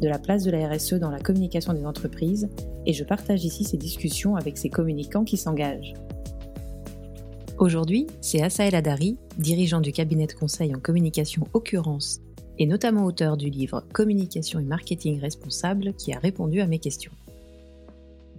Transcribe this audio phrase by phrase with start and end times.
[0.00, 2.48] de la place de la RSE dans la communication des entreprises
[2.84, 5.94] et je partage ici ces discussions avec ces communicants qui s'engagent.
[7.58, 12.20] Aujourd'hui, c'est Asael Adari, dirigeant du cabinet de conseil en communication Occurrence
[12.58, 17.12] et notamment auteur du livre Communication et marketing responsable qui a répondu à mes questions.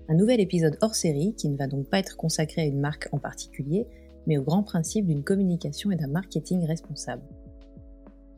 [0.09, 3.09] Un nouvel épisode hors série qui ne va donc pas être consacré à une marque
[3.11, 3.87] en particulier,
[4.25, 7.23] mais au grand principe d'une communication et d'un marketing responsable.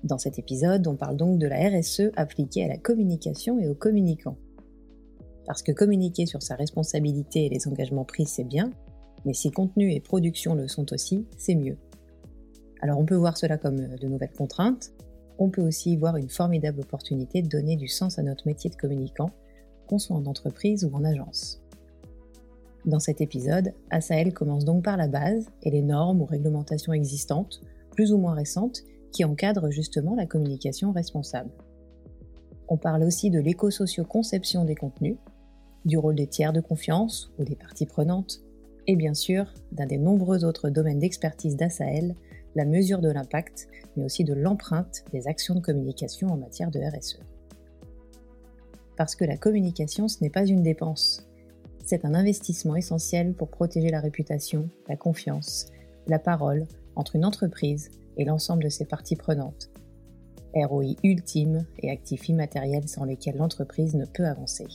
[0.04, 3.76] Dans cet épisode, on parle donc de la RSE appliquée à la communication et aux
[3.76, 4.38] communicants.
[5.46, 8.72] Parce que communiquer sur sa responsabilité et les engagements pris, c'est bien,
[9.26, 11.78] mais si contenu et production le sont aussi, c'est mieux.
[12.82, 14.92] Alors on peut voir cela comme de nouvelles contraintes,
[15.38, 18.76] on peut aussi voir une formidable opportunité de donner du sens à notre métier de
[18.76, 19.32] communicant,
[19.88, 21.62] qu'on soit en entreprise ou en agence.
[22.86, 27.62] Dans cet épisode, Asael commence donc par la base et les normes ou réglementations existantes,
[27.92, 31.52] plus ou moins récentes, qui encadrent justement la communication responsable.
[32.68, 35.18] On parle aussi de l'éco-socio-conception des contenus,
[35.86, 38.42] du rôle des tiers de confiance ou des parties prenantes,
[38.88, 42.16] et bien sûr d'un des nombreux autres domaines d'expertise d'Asael,
[42.56, 46.80] la mesure de l'impact, mais aussi de l'empreinte des actions de communication en matière de
[46.80, 47.20] RSE.
[48.98, 51.30] Parce que la communication, ce n'est pas une dépense,
[51.86, 55.72] c'est un investissement essentiel pour protéger la réputation, la confiance,
[56.08, 56.68] la parole
[57.00, 59.70] entre une entreprise et l'ensemble de ses parties prenantes.
[60.54, 64.68] ROI ultime et actifs immatériels sans lesquels l'entreprise ne peut avancer.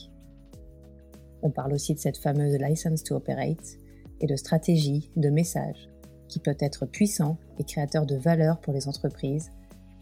[1.43, 3.77] On parle aussi de cette fameuse license to operate
[4.21, 5.89] et de stratégie, de message,
[6.27, 9.51] qui peut être puissant et créateur de valeur pour les entreprises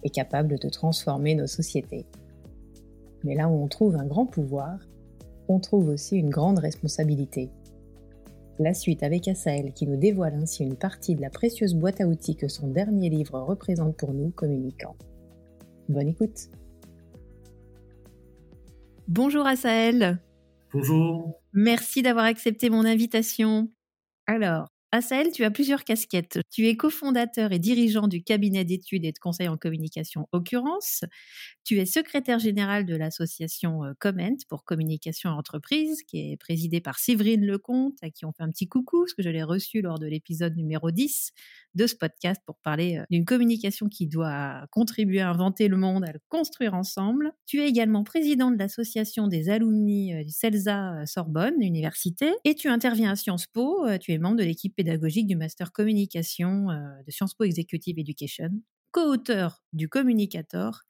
[0.03, 2.05] et capable de transformer nos sociétés.
[3.25, 4.79] Mais là où on trouve un grand pouvoir,
[5.49, 7.49] on trouve aussi une grande responsabilité.
[8.59, 12.07] La suite avec Asael qui nous dévoile ainsi une partie de la précieuse boîte à
[12.07, 14.95] outils que son dernier livre représente pour nous communicants.
[15.89, 16.49] Bonne écoute
[19.07, 20.19] Bonjour Asael
[20.71, 23.69] Bonjour Merci d'avoir accepté mon invitation.
[24.27, 26.37] Alors, Asael, tu as plusieurs casquettes.
[26.51, 31.03] Tu es cofondateur et dirigeant du cabinet d'études et de conseil en communication Occurrence.
[31.63, 36.99] Tu es secrétaire général de l'association euh, Comment pour communication entreprise, qui est présidée par
[36.99, 39.97] Séverine Lecomte, à qui on fait un petit coucou, parce que je l'ai reçu lors
[39.97, 41.31] de l'épisode numéro 10
[41.73, 46.03] de ce podcast pour parler euh, d'une communication qui doit contribuer à inventer le monde,
[46.03, 47.31] à le construire ensemble.
[47.47, 52.67] Tu es également président de l'association des alumni euh, du CELSA Sorbonne Université et tu
[52.67, 53.87] interviens à Sciences Po.
[53.99, 58.49] Tu es membre de l'équipe pédagogique du Master Communication de Sciences Po Executive Education,
[58.91, 60.81] co-auteur du Communicator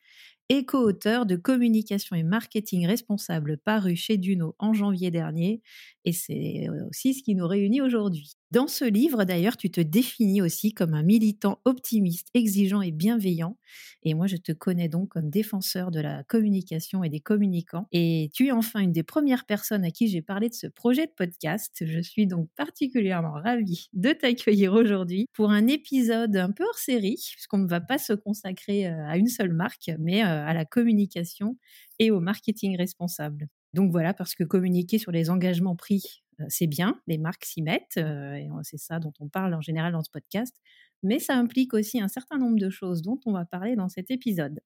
[0.50, 5.62] et co-auteur de Communication et Marketing Responsable paru chez Duno en janvier dernier.
[6.06, 8.34] Et c'est aussi ce qui nous réunit aujourd'hui.
[8.54, 13.58] Dans ce livre, d'ailleurs, tu te définis aussi comme un militant optimiste, exigeant et bienveillant.
[14.04, 17.88] Et moi, je te connais donc comme défenseur de la communication et des communicants.
[17.92, 21.08] Et tu es enfin une des premières personnes à qui j'ai parlé de ce projet
[21.08, 21.84] de podcast.
[21.84, 27.26] Je suis donc particulièrement ravie de t'accueillir aujourd'hui pour un épisode un peu hors série,
[27.32, 30.66] puisqu'on ne va pas se consacrer euh, à une seule marque, mais euh, à la
[30.66, 31.58] communication
[31.98, 33.48] et au marketing responsable.
[33.74, 37.98] Donc voilà, parce que communiquer sur les engagements pris c'est bien, les marques s'y mettent,
[37.98, 40.56] et c'est ça dont on parle en général dans ce podcast,
[41.04, 44.12] mais ça implique aussi un certain nombre de choses dont on va parler dans cet
[44.12, 44.60] épisode.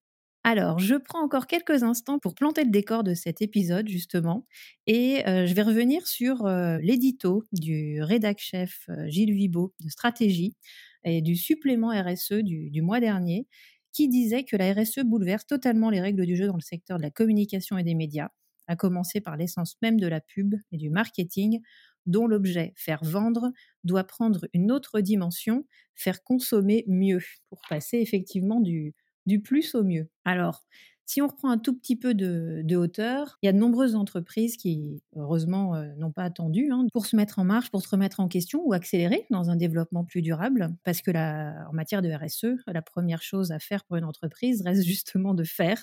[0.43, 4.45] Alors, je prends encore quelques instants pour planter le décor de cet épisode, justement,
[4.85, 6.47] et je vais revenir sur
[6.81, 10.55] l'édito du rédac chef Gilles Vibo de Stratégie
[11.03, 13.47] et du supplément RSE du mois dernier,
[13.91, 17.03] qui disait que la RSE bouleverse totalement les règles du jeu dans le secteur de
[17.03, 18.29] la communication et des médias
[18.67, 21.61] à commencer par l'essence même de la pub et du marketing,
[22.05, 23.51] dont l'objet, faire vendre,
[23.83, 25.65] doit prendre une autre dimension,
[25.95, 28.93] faire consommer mieux, pour passer effectivement du,
[29.25, 30.09] du plus au mieux.
[30.25, 30.65] Alors,
[31.09, 34.57] Si on reprend un tout petit peu de, hauteur, il y a de nombreuses entreprises
[34.57, 38.19] qui, heureusement, euh, n'ont pas attendu hein, pour se mettre en marche, pour se remettre
[38.19, 40.75] en question ou accélérer dans un développement plus durable.
[40.83, 44.83] Parce que en matière de RSE, la première chose à faire pour une entreprise reste
[44.85, 45.81] justement de faire.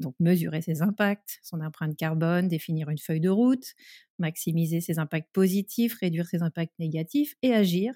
[0.00, 3.74] Donc mesurer ses impacts, son empreinte carbone, définir une feuille de route,
[4.18, 7.94] maximiser ses impacts positifs, réduire ses impacts négatifs et agir.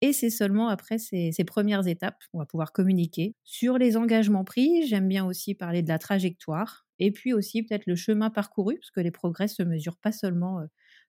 [0.00, 4.86] Et c'est seulement après ces, premières étapes qu'on va pouvoir communiquer sur les engagements pris.
[4.86, 8.90] J'aime bien aussi parler de la trajectoire et puis aussi peut-être le chemin parcouru, parce
[8.92, 10.60] que les progrès se mesurent pas seulement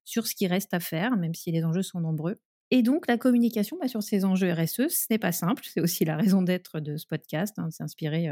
[0.06, 2.40] sur ce qui reste à faire, même si les enjeux sont nombreux.
[2.72, 5.64] Et donc, la communication bah, sur ces enjeux RSE, ce n'est pas simple.
[5.66, 8.30] C'est aussi la raison d'être de ce podcast, hein, s'inspirer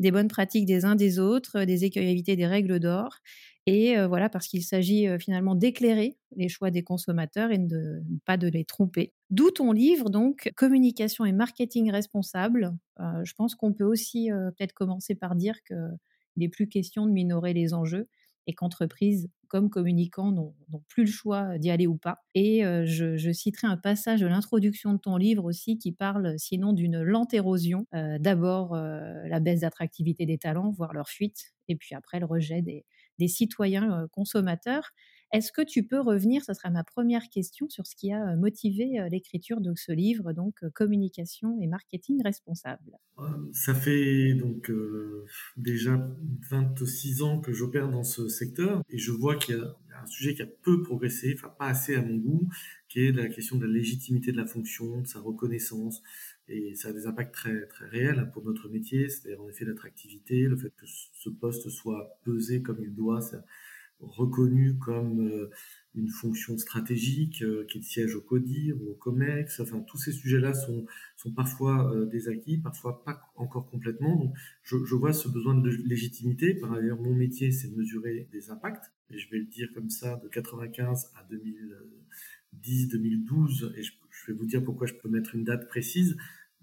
[0.00, 3.18] des bonnes pratiques des uns des autres, des écueils éviter des règles d'or.
[3.66, 8.46] Et voilà, parce qu'il s'agit finalement d'éclairer les choix des consommateurs et de pas de
[8.46, 9.12] les tromper.
[9.30, 12.76] D'où ton livre, donc, Communication et marketing responsable.
[12.98, 15.98] je pense qu'on peut aussi peut-être commencer par dire qu'il
[16.36, 18.08] n'est plus question de minorer les enjeux
[18.46, 20.54] et qu'entreprises comme communicants n'ont
[20.88, 22.18] plus le choix d'y aller ou pas.
[22.34, 27.02] Et je, citerai un passage de l'introduction de ton livre aussi qui parle sinon d'une
[27.02, 27.86] lente érosion.
[27.92, 32.84] D'abord la baisse d'attractivité des talents, voire leur fuite, et puis après le rejet des,
[33.18, 34.90] des citoyens consommateurs.
[35.32, 39.06] Est-ce que tu peux revenir, ce sera ma première question, sur ce qui a motivé
[39.10, 42.98] l'écriture de ce livre, donc Communication et marketing responsable?
[43.52, 44.70] Ça fait donc
[45.56, 46.06] déjà
[46.50, 50.34] 26 ans que j'opère dans ce secteur et je vois qu'il y a un sujet
[50.34, 52.48] qui a peu progressé, enfin pas assez à mon goût,
[52.88, 56.02] qui est la question de la légitimité de la fonction, de sa reconnaissance,
[56.48, 59.64] et ça a des impacts très très réels hein, pour notre métier, c'est-à-dire en effet
[59.64, 63.20] l'attractivité, le fait que ce poste soit pesé comme il doit,
[64.00, 65.50] reconnu comme euh,
[65.94, 69.60] une fonction stratégique, euh, qu'il siège au CODIR ou au COMEX.
[69.60, 74.16] Enfin, tous ces sujets-là sont, sont parfois euh, des acquis, parfois pas encore complètement.
[74.16, 76.54] Donc, je, vois ce besoin de légitimité.
[76.54, 78.92] Par ailleurs, mon métier, c'est de mesurer des impacts.
[79.10, 83.74] Et je vais le dire comme ça, de 95 à 2010, 2012.
[83.76, 83.92] Et je
[84.28, 86.16] vais vous dire pourquoi je peux mettre une date précise.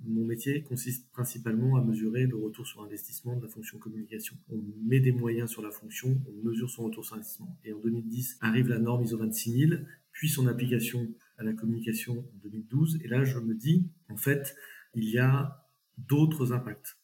[0.05, 4.35] Mon métier consiste principalement à mesurer le retour sur investissement de la fonction communication.
[4.49, 7.57] On met des moyens sur la fonction, on mesure son retour sur investissement.
[7.63, 11.07] Et en 2010 arrive la norme ISO 26000, puis son application
[11.37, 12.99] à la communication en 2012.
[13.03, 14.55] Et là, je me dis, en fait,
[14.93, 15.65] il y a
[15.97, 16.97] d'autres impacts.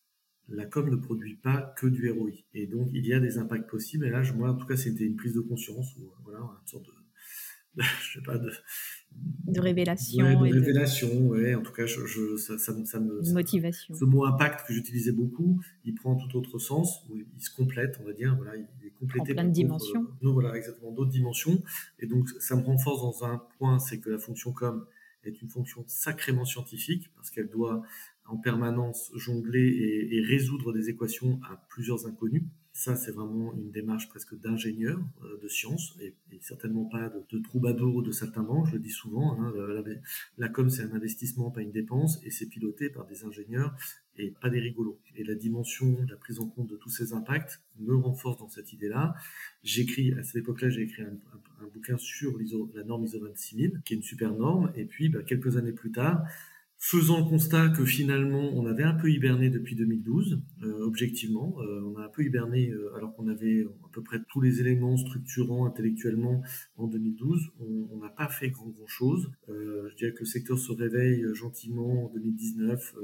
[0.49, 2.31] La com ne produit pas que du ROI.
[2.53, 4.05] Et donc, il y a des impacts possibles.
[4.07, 6.85] Et là, moi, en tout cas, c'était une prise de conscience, ou voilà, une sorte
[6.85, 6.91] de,
[8.01, 8.51] je sais pas, de,
[9.47, 10.23] de révélation.
[10.23, 11.55] de révélation, ouais.
[11.55, 13.33] En tout cas, je, ça, ça, me.
[13.33, 13.95] motivation.
[13.95, 18.05] ce mot impact que j'utilisais beaucoup, il prend tout autre sens, il se complète, on
[18.05, 18.35] va dire.
[18.35, 19.31] Voilà, il est complété.
[19.31, 20.07] En plein de dimensions.
[20.21, 21.61] voilà, exactement, d'autres dimensions.
[21.99, 24.85] Et donc, ça me renforce dans un point, c'est que la fonction com
[25.23, 27.81] est une fonction sacrément scientifique parce qu'elle doit
[28.25, 32.43] en permanence jongler et, et résoudre des équations à plusieurs inconnus.
[32.79, 37.95] Ça, c'est vraiment une démarche presque d'ingénieur euh, de science et, certainement pas de, troubadour
[37.95, 39.37] ou de saltimbanque, je le dis souvent.
[39.37, 39.53] Hein,
[40.37, 43.75] la, com, c'est un investissement, pas une dépense, et c'est piloté par des ingénieurs
[44.15, 44.97] et pas des rigolos.
[45.17, 48.71] Et la dimension, la prise en compte de tous ces impacts me renforce dans cette
[48.71, 49.13] idée-là.
[49.61, 51.17] J'écris, à cette époque-là, j'ai écrit un,
[51.73, 52.39] bouquin sur
[52.73, 55.91] la norme ISO 26000, qui est une super norme, et puis bah, quelques années plus
[55.91, 56.25] tard,
[56.81, 61.81] faisant le constat que finalement on avait un peu hiberné depuis 2012, euh, objectivement, euh,
[61.83, 64.95] on a un peu hiberné euh, alors qu'on avait à peu près tous les éléments
[64.95, 66.41] structurants intellectuellement
[66.77, 69.29] en 2012, on n'a pas fait grand grand chose.
[69.49, 72.95] je dirais que le secteur se réveille gentiment en 2019,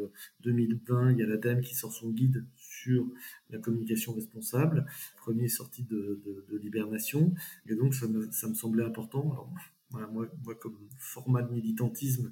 [0.46, 3.05] 2020, il y a l'ADEME qui sort son guide sur
[3.50, 4.86] la communication responsable,
[5.17, 7.34] premier sortie de, de, de l'hibernation,
[7.67, 9.32] et donc ça me, ça me semblait important.
[9.34, 9.53] Alors,
[9.91, 12.32] voilà, moi, moi, comme format de militantisme,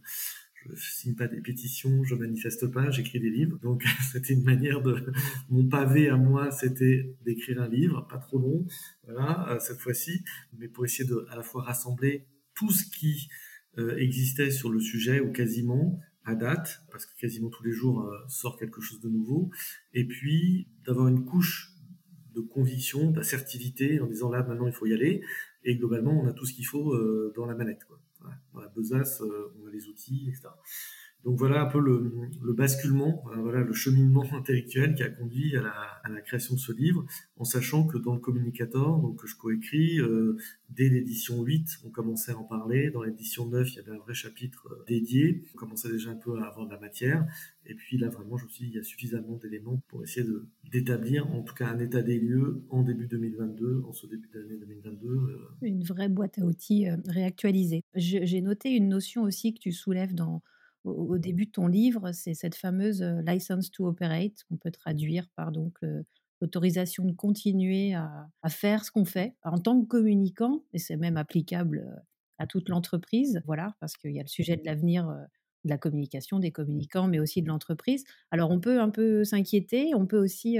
[0.74, 3.58] je signe pas des pétitions, je manifeste pas, j'écris des livres.
[3.60, 4.96] Donc c'était une manière de
[5.50, 8.65] mon pavé à moi, c'était d'écrire un livre, pas trop long,
[9.05, 10.24] voilà euh, cette fois-ci,
[10.58, 13.29] mais pour essayer de à la fois rassembler tout ce qui
[13.77, 18.01] euh, existait sur le sujet ou quasiment à date, parce que quasiment tous les jours
[18.01, 19.51] euh, sort quelque chose de nouveau,
[19.93, 21.72] et puis d'avoir une couche
[22.36, 25.22] de conviction, d'assertivité en disant là maintenant il faut y aller,
[25.63, 26.98] et globalement on a tout ce qu'il faut
[27.36, 27.84] dans la manette.
[27.86, 28.03] Quoi
[28.53, 30.50] dans la besace, euh, on a les outils, etc.
[31.24, 32.12] Donc voilà un peu le,
[32.42, 36.72] le basculement, euh, voilà le cheminement intellectuel qui a conduit à la, création de ce
[36.72, 37.06] livre,
[37.38, 40.38] en sachant que dans le communicator, donc que je coécris, euh,
[40.70, 42.92] dès l'édition 8, on commençait à en parler.
[42.92, 45.44] Dans l'édition 9, il y avait un vrai chapitre euh, dédié.
[45.53, 47.25] On commençait déjà un peu à avoir de la matière.
[47.65, 50.25] Et puis là, vraiment, je me suis dit, il y a suffisamment d'éléments pour essayer
[50.72, 54.58] d'établir, en tout cas, un état des lieux en début 2022, en ce début d'année
[54.58, 55.39] 2022.
[55.62, 57.84] Une vraie boîte à outils réactualisée.
[57.96, 60.42] J'ai noté une notion aussi que tu soulèves dans
[60.84, 65.52] au, début de ton livre, c'est cette fameuse license to operate qu'on peut traduire par
[65.52, 66.06] donc le,
[66.44, 71.16] l'autorisation de continuer à, faire ce qu'on fait en tant que communicant, et c'est même
[71.16, 72.04] applicable
[72.38, 75.08] à toute l'entreprise, voilà, parce qu'il y a le sujet de l'avenir
[75.63, 78.04] de la communication, des communicants, mais aussi de l'entreprise.
[78.32, 80.58] Alors on peut un peu s'inquiéter, on peut aussi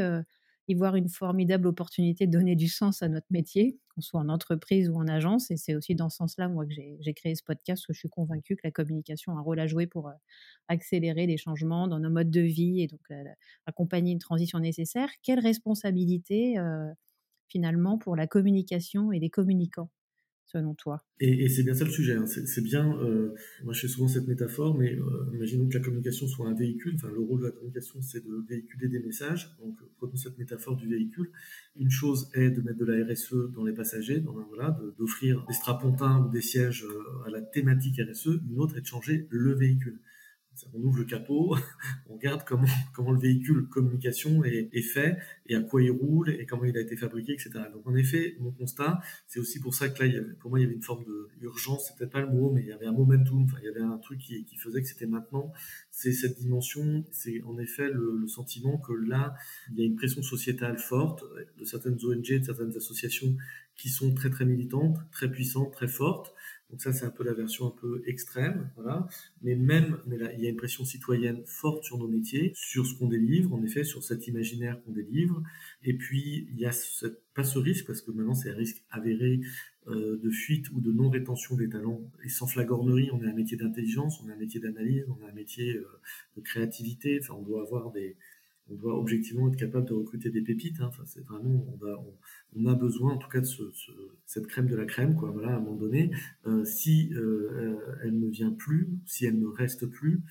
[0.68, 4.30] y voir une formidable opportunité de donner du sens à notre métier, qu'on soit en
[4.30, 5.52] entreprise ou en agence.
[5.52, 8.10] Et c'est aussi dans ce sens-là, moi, que j'ai créé ce podcast, que je suis
[8.10, 10.14] convaincue que la communication a un rôle à jouer pour euh,
[10.68, 13.24] accélérer les changements dans nos modes de vie et donc euh,
[13.66, 15.10] accompagner une transition nécessaire.
[15.22, 16.92] Quelle responsabilité, euh,
[17.50, 19.90] finalement, pour la communication et les communicants?
[20.46, 21.04] Selon toi?
[21.20, 22.16] Et, c'est bien ça le sujet.
[22.16, 22.26] Hein.
[22.26, 23.34] C'est bien, euh,
[23.64, 26.94] moi je fais souvent cette métaphore, mais euh, imaginons que la communication soit un véhicule.
[26.96, 29.56] Enfin, le rôle de la communication, c'est de véhiculer des messages.
[29.60, 31.30] Donc, prenons cette métaphore du véhicule.
[31.76, 34.24] Une chose est de mettre de la RSE dans les passagers,
[34.98, 38.40] d'offrir des strapontins ou des sièges euh, à la thématique RSE.
[38.50, 40.00] Une autre est de changer le véhicule
[40.74, 41.56] on ouvre le capot,
[42.10, 45.18] on regarde comment, comment le véhicule communication est, fait
[45.48, 47.52] et à quoi il roule et comment il a été fabriqué, etc.
[47.72, 50.66] Donc en effet, mon constat, c'est aussi pour ça que là, pour moi, il y
[50.66, 51.04] avait une forme
[51.40, 53.70] d'urgence, c'est peut-être pas le mot, mais il y avait un momentum, enfin, il y
[53.70, 55.52] avait un truc qui, faisait que c'était maintenant.
[55.92, 59.36] C'est cette dimension, c'est en effet le, le, sentiment que là,
[59.72, 61.24] il y a une pression sociétale forte
[61.58, 63.36] de certaines ONG, de certaines associations
[63.76, 66.34] qui sont très très militantes, très puissantes, très fortes
[66.74, 69.08] donc ça, c'est un peu la version un peu extrême, voilà.
[69.44, 72.88] Mais même, mais là, il y a une pression citoyenne forte sur nos métiers, sur
[72.88, 75.44] ce qu'on délivre, en effet, sur cet imaginaire qu'on délivre.
[75.84, 76.72] Et puis, il y a
[77.36, 79.42] pas ce risque, parce que maintenant, c'est un risque avéré
[79.86, 82.02] euh, de fuite ou de non-rétention des talents.
[82.24, 85.30] Et sans flagornerie, on est un métier d'intelligence, on est un métier d'analyse, on est
[85.30, 85.86] un métier euh,
[86.38, 87.20] de créativité.
[87.22, 88.18] Enfin, on doit avoir des,
[88.70, 90.80] on doit objectivement être capable de recruter des pépites.
[90.80, 90.88] Hein.
[90.88, 91.66] Enfin, c'est vraiment,
[92.56, 93.64] on a, besoin en tout cas de ce,
[94.26, 95.16] cette crème de la crème.
[95.16, 96.12] Voilà, à un moment donné,
[96.48, 100.22] euh, si euh, elle ne vient plus, si elle ne reste plus,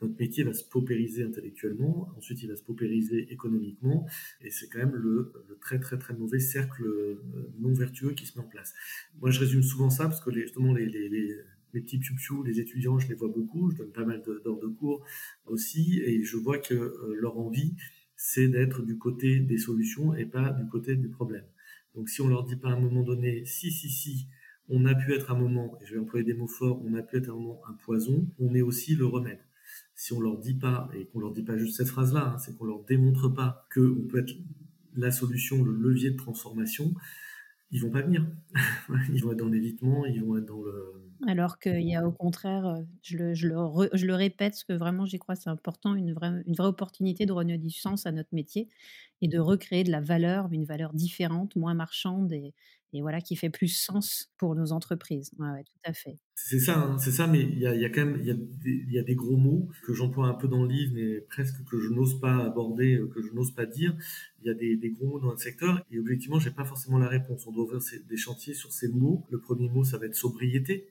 [0.00, 4.06] notre métier va se paupériser intellectuellement, ensuite il va se paupériser économiquement,
[4.40, 5.30] et c'est quand même le,
[5.60, 7.22] très très très mauvais cercle euh,
[7.58, 8.72] non vertueux qui se met en place.
[9.20, 11.36] Moi je résume souvent ça parce que justement les
[11.72, 14.66] les petits piou les étudiants, je les vois beaucoup, je donne pas mal d'heures de,
[14.68, 15.04] cours
[15.46, 17.74] aussi, et je vois que euh, leur envie,
[18.16, 21.44] c'est d'être du côté des solutions et pas du côté du problème.
[21.94, 24.26] Donc si on leur dit pas à un moment donné, si, si, si,
[24.68, 27.02] on a pu être un moment, et je vais employer des mots forts, on a
[27.02, 29.40] pu être un moment un poison, on est aussi le remède.
[29.94, 32.56] Si on leur dit pas, et qu'on leur dit pas juste cette phrase-là, hein, c'est
[32.56, 34.34] qu'on leur démontre pas qu'on peut être
[34.94, 36.94] la solution, le levier de transformation,
[37.70, 38.26] ils vont pas venir.
[39.12, 42.12] ils vont être dans l'évitement, ils vont être dans le, alors qu'il y a au
[42.12, 43.56] contraire, euh, je le, je le,
[43.92, 47.26] je le répète, parce que vraiment j'y crois, c'est important, une vraie, une vraie opportunité
[47.26, 48.68] de redonner du sens à notre métier
[49.20, 52.54] et de recréer de la valeur, une valeur différente, moins marchande et,
[52.92, 55.32] et voilà, qui fait plus sens pour nos entreprises.
[55.38, 56.18] Ouais, tout à fait.
[56.34, 59.36] C'est ça, hein, c'est ça, mais il y a, quand même y a, des, gros
[59.36, 62.96] mots que j'emploie un peu dans le livre, mais presque que je n'ose pas aborder,
[62.96, 63.96] euh, que je n'ose pas dire.
[64.42, 67.08] Il y a des, gros mots dans le secteur et objectivement, j'ai pas forcément la
[67.08, 67.46] réponse.
[67.46, 69.26] On doit ouvrir des chantiers sur ces mots.
[69.30, 70.88] Le premier mot, ça va être sobriété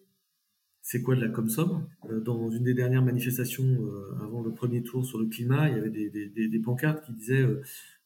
[0.81, 4.81] c'est quoi de la ComSob euh, Dans une des dernières manifestations euh, avant le premier
[4.81, 7.45] tour sur le climat, il y avait des, pancartes qui disaient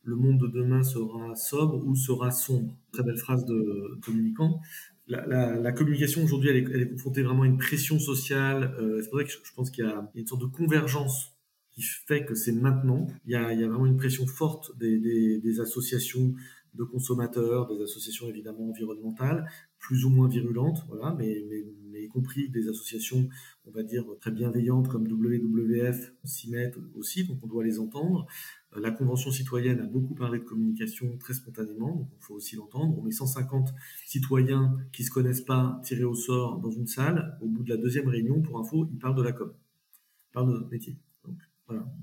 [0.04, 2.78] le monde de demain sera sobre ou sera sombre.
[2.92, 4.60] Très belle phrase de communicant.
[5.08, 5.26] La,
[5.60, 8.74] la, communication aujourd'hui, elle, est, confrontée vraiment à une pression sociale.
[9.02, 11.34] c'est pour ça que je, pense qu'il y, a une sorte de convergence
[11.72, 13.08] qui fait que c'est maintenant.
[13.26, 16.34] Il y, a, vraiment une pression forte des, associations
[16.74, 21.44] de consommateurs, des associations évidemment environnementales, plus ou moins virulentes, voilà, mais,
[21.92, 23.30] mais y compris des associations,
[23.66, 28.28] on va dire, très bienveillantes comme WWF s'y mettent aussi, donc on doit les entendre.
[28.76, 32.98] La Convention citoyenne a beaucoup parlé de communication très spontanément, donc il faut aussi l'entendre.
[32.98, 33.74] On met 150
[34.06, 37.38] citoyens qui se connaissent pas tirés au sort dans une salle.
[37.42, 39.54] Au bout de la deuxième réunion, pour info, ils parlent de la com,
[40.32, 40.98] parlent de notre métier.
[41.26, 41.38] Donc
[41.68, 41.86] voilà.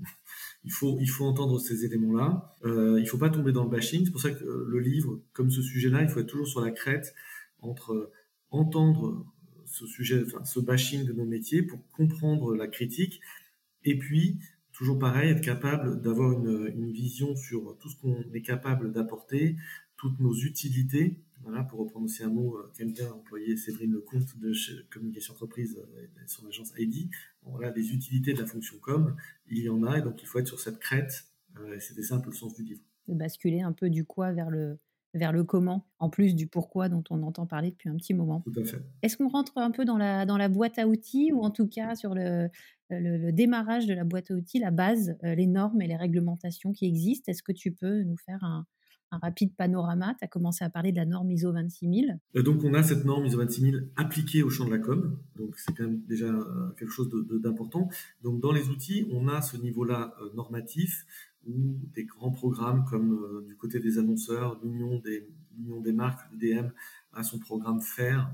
[0.63, 2.55] Il faut, il faut entendre ces éléments-là.
[2.65, 4.05] Euh, il faut pas tomber dans le bashing.
[4.05, 6.61] C'est pour ça que euh, le livre, comme ce sujet-là, il faut être toujours sur
[6.61, 7.15] la crête
[7.61, 8.11] entre
[8.51, 9.25] entendre
[9.65, 13.21] ce sujet, enfin, ce bashing de nos métiers pour comprendre la critique
[13.83, 14.39] et puis
[14.71, 19.55] toujours pareil, être capable d'avoir une, une, vision sur tout ce qu'on est capable d'apporter,
[19.97, 21.19] toutes nos utilités.
[21.43, 25.33] Voilà, pour reprendre aussi un mot euh, qu'aime bien employer Séverine Lecomte de chez Communication
[25.33, 27.09] Entreprise euh, et son agence ID.
[27.43, 29.15] voilà, les utilités de la fonction com,
[29.47, 31.25] il y en a, et donc il faut être sur cette crête.
[31.59, 32.81] Euh, C'était ça un peu le sens du livre.
[33.07, 34.77] Basculer un peu du quoi vers le,
[35.15, 38.41] vers le comment, en plus du pourquoi dont on entend parler depuis un petit moment.
[38.41, 38.81] Tout à fait.
[39.01, 41.67] Est-ce qu'on rentre un peu dans la, dans la boîte à outils, ou en tout
[41.67, 42.49] cas sur le,
[42.99, 46.73] le, démarrage de la boîte à outils, la base, euh, les normes et les réglementations
[46.73, 48.65] qui existent Est-ce que tu peux nous faire un,
[49.11, 50.15] rapide panorama?
[50.17, 52.19] Tu as commencé à parler de la norme ISO 26000.
[52.35, 55.57] Euh, donc on a cette norme ISO 26000 appliquée au champ de la com, donc
[55.57, 57.09] c'est quand même déjà euh, quelque chose
[57.43, 57.89] d'important.
[58.23, 61.05] Donc dans les outils, on a ce niveau-là normatif
[61.45, 66.69] ou des grands programmes comme du côté des annonceurs, l'Union des, des marques, l'UDM,
[67.13, 68.31] a son programme FAIR,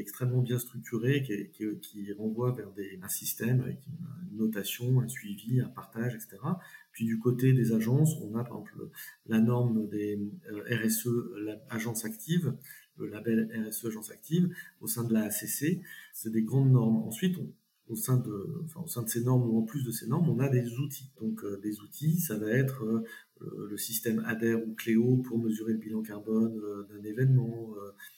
[0.00, 2.68] extrêmement bien structuré, qui, renvoie vers
[3.02, 6.36] un système avec une, notation, un suivi, un partage, etc.
[6.92, 8.88] Puis du côté des agences, on a par exemple
[9.26, 10.16] la norme des
[10.70, 11.08] RSE,
[11.70, 12.54] l'agence active,
[12.98, 15.80] le label RSE agence active au sein de la ACC.
[16.12, 16.98] C'est des grandes normes.
[16.98, 17.36] Ensuite,
[17.88, 20.28] au sein de, enfin, au sein de ces normes ou en plus de ces normes,
[20.28, 21.10] on a des outils.
[21.20, 23.04] Donc euh, des outils, ça va être euh,
[23.40, 27.74] le système ADER ou Cléo pour mesurer le bilan carbone euh, d'un événement,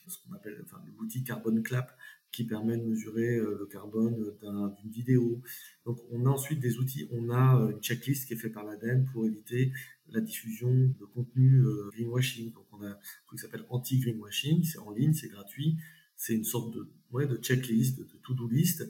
[0.06, 1.96] ce qu'on appelle enfin, l'outil Carbon Clap
[2.32, 4.36] qui permet de mesurer le carbone
[4.80, 5.42] d'une vidéo.
[5.84, 9.04] Donc on a ensuite des outils, on a une checklist qui est faite par l'ADEME
[9.12, 9.72] pour éviter
[10.08, 12.52] la diffusion de contenu greenwashing.
[12.52, 12.90] Donc on a
[13.26, 15.76] truc qui s'appelle anti-greenwashing, c'est en ligne, c'est gratuit,
[16.20, 18.86] c'est une sorte de, ouais, de checklist, de to-do list.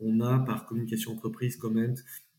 [0.00, 1.94] On a par communication entreprise, comment, euh,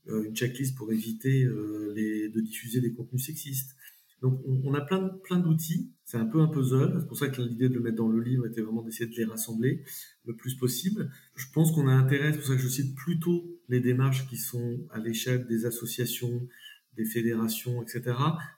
[0.08, 3.76] une checklist pour éviter euh, de diffuser des contenus sexistes.
[4.22, 7.42] Donc on, a plein, plein d'outils, c'est un peu un puzzle, c'est pour ça que
[7.42, 9.84] l'idée de le mettre dans le livre était vraiment d'essayer de les rassembler
[10.26, 11.12] le plus possible.
[11.36, 14.38] Je pense qu'on a intérêt, c'est pour ça que je cite plutôt les démarches qui
[14.38, 16.48] sont à l'échelle des associations,
[16.96, 18.16] des fédérations, etc.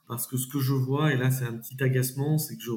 [0.07, 2.71] Parce que ce que je vois, et là c'est un petit agacement, c'est que je,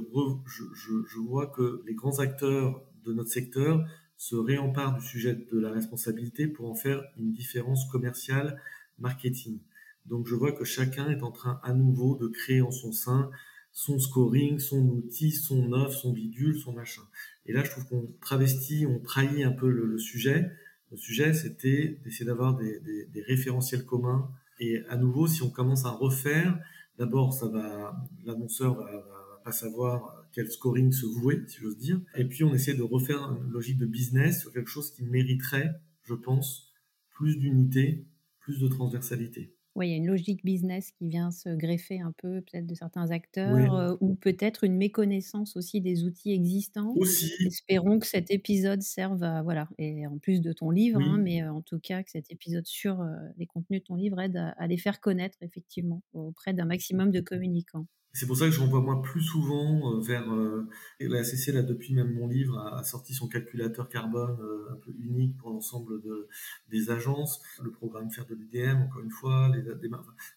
[0.75, 3.87] je, vois que les grands acteurs de notre secteur
[4.21, 8.61] se réemparent du sujet de la responsabilité pour en faire une différence commerciale
[8.99, 9.61] marketing.
[10.05, 13.31] Donc je vois que chacun est en train à nouveau de créer en son sein
[13.73, 17.01] son scoring, son outil, son offre, son bidule, son machin.
[17.47, 20.51] Et là, je trouve qu'on travestit, on trahit un peu le, sujet.
[20.91, 24.31] Le sujet, c'était d'essayer d'avoir des, des, référentiels communs.
[24.59, 26.59] Et à nouveau, si on commence à refaire,
[26.99, 27.97] d'abord, ça va,
[28.27, 32.01] l'annonceur va, va, pas savoir quel scoring se vouer, si j'ose dire.
[32.17, 35.71] Et puis on essaie de refaire une logique de business sur quelque chose qui mériterait,
[36.03, 36.73] je pense,
[37.11, 38.07] plus d'unité,
[38.41, 39.55] plus de transversalité.
[39.77, 42.75] Oui, il y a une logique business qui vient se greffer un peu peut-être de
[42.75, 46.93] certains acteurs euh, ou peut-être une méconnaissance aussi des outils existants.
[46.97, 47.33] Aussi.
[47.47, 51.43] Espérons que cet épisode serve à, voilà, et en plus de ton livre, hein, mais
[51.43, 54.37] euh, en tout cas que cet épisode sur euh, les contenus de ton livre aide
[54.57, 57.87] à les faire connaître effectivement auprès d'un maximum de communicants.
[58.13, 60.69] C'est pour ça que je renvoie moi plus souvent euh, vers euh,
[60.99, 64.93] la CC là depuis même mon livre a, sorti son calculateur carbone euh, un peu
[64.99, 66.27] unique pour l'ensemble de,
[66.71, 69.89] des agences, le programme faire de l'UDM encore une fois, des,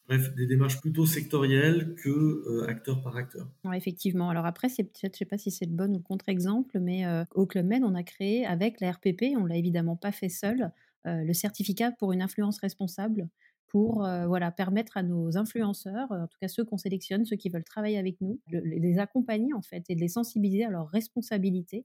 [0.08, 3.48] bref des démarches plutôt sectorielles que acteur par acteur.
[3.74, 4.30] effectivement.
[4.30, 7.06] Alors après c'est peut-être je sais pas si c'est le bon ou le contre-exemple, mais
[7.34, 10.72] au Club Med on a créé avec la RPP, on l'a évidemment pas fait seul,
[11.06, 13.28] le certificat pour une influence responsable
[13.74, 17.50] pour euh, voilà, permettre à nos influenceurs, en tout cas ceux qu'on sélectionne, ceux qui
[17.50, 20.88] veulent travailler avec nous, de les accompagner en fait et de les sensibiliser à leurs
[20.90, 21.84] responsabilités.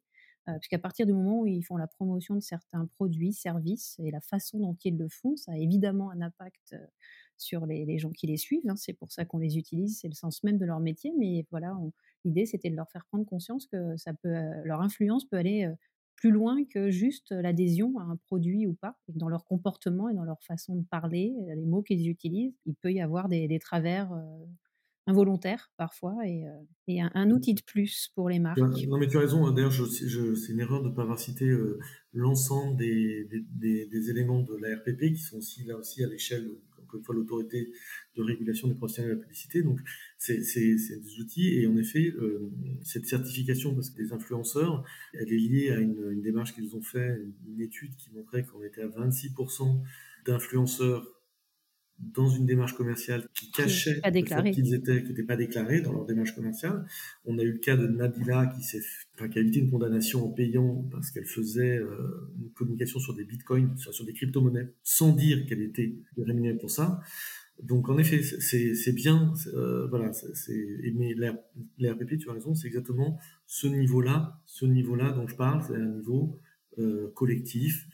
[0.49, 4.11] Euh, puisqu'à partir du moment où ils font la promotion de certains produits, services et
[4.11, 6.87] la façon dont ils le font, ça a évidemment un impact euh,
[7.39, 8.69] sur les, gens qui les suivent.
[8.69, 8.77] Hein.
[8.77, 11.15] C'est pour ça qu'on les utilise, c'est le sens même de leur métier.
[11.19, 11.75] Mais voilà,
[12.27, 13.95] l'idée c'était de leur faire prendre conscience que
[14.65, 15.73] leur influence peut aller
[16.19, 18.99] plus loin que juste l'adhésion à un produit ou pas.
[19.09, 22.75] dans leur comportement et dans leur façon de parler, euh, les mots qu'ils utilisent, il
[22.75, 24.45] peut y avoir des, travers euh,
[25.07, 28.59] involontaires parfois et, euh, un, outil de plus pour les marques.
[28.59, 31.57] Non mais tu as raison, d'ailleurs c'est une erreur de ne pas avoir cité
[32.13, 36.51] l'ensemble des, des, éléments de la RPP qui sont aussi là aussi à l'échelle
[36.89, 37.71] encore une fois l'autorité
[38.17, 39.63] de régulation des professionnels de la publicité.
[39.63, 39.81] Donc
[40.17, 42.51] c'est des outils et en effet euh,
[42.83, 47.21] cette certification parce que des influenceurs, elle est liée à une, démarche qu'ils ont fait,
[47.47, 49.81] une, étude qui montrait qu'on était à 26%
[50.27, 51.18] d'influenceurs
[51.99, 54.01] dans une démarche commerciale qui cachait
[54.53, 56.87] qu'ils étaient, qui n'étaient pas déclarés dans leur démarche commerciale.
[57.25, 58.83] On a eu le cas de Nabila qui s'est,
[59.15, 63.15] enfin, qui a évité une condamnation en payant parce qu'elle faisait euh, une communication sur
[63.15, 67.01] des bitcoins, sur, des crypto-monnaies, sans dire qu'elle était rémunérée pour ça.
[67.63, 71.15] Donc en effet, c'est bien, euh, voilà, c'est mais
[71.79, 75.97] l'RPP, tu as raison, c'est exactement ce niveau-là, ce niveau-là dont je parle, c'est un
[75.97, 76.39] niveau
[76.79, 77.89] euh, collectif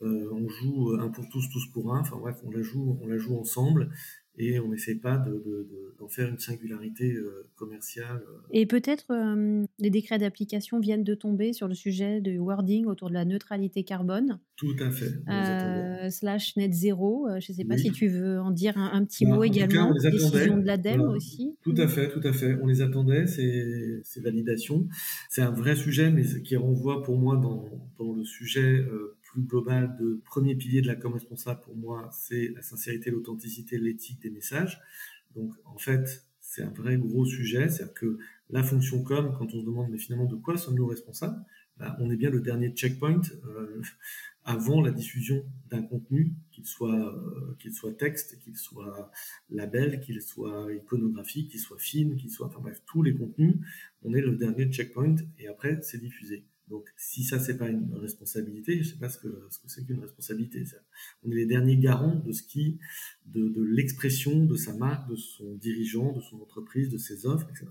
[0.00, 2.00] on joue un pour tous, tous pour un.
[2.00, 3.90] Enfin bref, on la joue, on la joue ensemble
[4.38, 8.22] et on n'essaie pas d'en de, faire une singularité euh, commerciale.
[8.28, 8.38] Euh.
[8.52, 9.06] Et peut-être
[9.78, 13.82] les décrets d'application viennent de tomber sur le sujet du wording autour de la neutralité
[13.82, 14.38] carbone.
[14.56, 16.10] Tout à fait.
[16.10, 17.26] slash net zéro.
[17.40, 19.92] je ne sais pas si tu veux en dire un, petit bah, mot également.
[19.92, 21.56] Cas, Décision de l'ADEME aussi.
[21.62, 22.56] Tout à fait, tout à fait.
[22.62, 24.86] On les attendait, ces, validations.
[25.28, 27.64] C'est un vrai sujet, mais qui renvoie pour moi dans,
[27.98, 28.84] dans le sujet
[29.38, 33.78] plus global de premier pilier de la com responsable pour moi, c'est la sincérité, l'authenticité,
[33.78, 34.80] l'éthique des messages.
[35.34, 38.18] Donc en fait, c'est un vrai gros sujet, c'est-à-dire que
[38.50, 41.44] la fonction com, quand on se demande mais finalement de quoi sommes-nous responsables,
[41.76, 43.80] bah, on est bien le dernier checkpoint euh,
[44.44, 49.10] avant la diffusion d'un contenu, qu'il soit, euh, qu'il soit texte, qu'il soit
[49.50, 53.56] label, qu'il soit iconographique, qu'il soit film, qu'il soit, enfin bref, tous les contenus,
[54.02, 56.44] on est le dernier checkpoint et après c'est diffusé.
[56.68, 59.84] Donc, si ça, c'est pas une responsabilité, je sais pas ce que ce que c'est
[59.84, 60.64] qu'une responsabilité.
[61.24, 62.78] On est les derniers garants de ce qui,
[63.26, 67.48] de, de l'expression de sa marque, de son dirigeant, de son entreprise, de ses offres,
[67.50, 67.66] etc.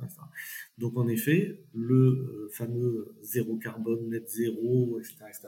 [0.78, 5.48] Donc, en effet, le euh, fameux zéro carbone, net zéro, etc., etc.,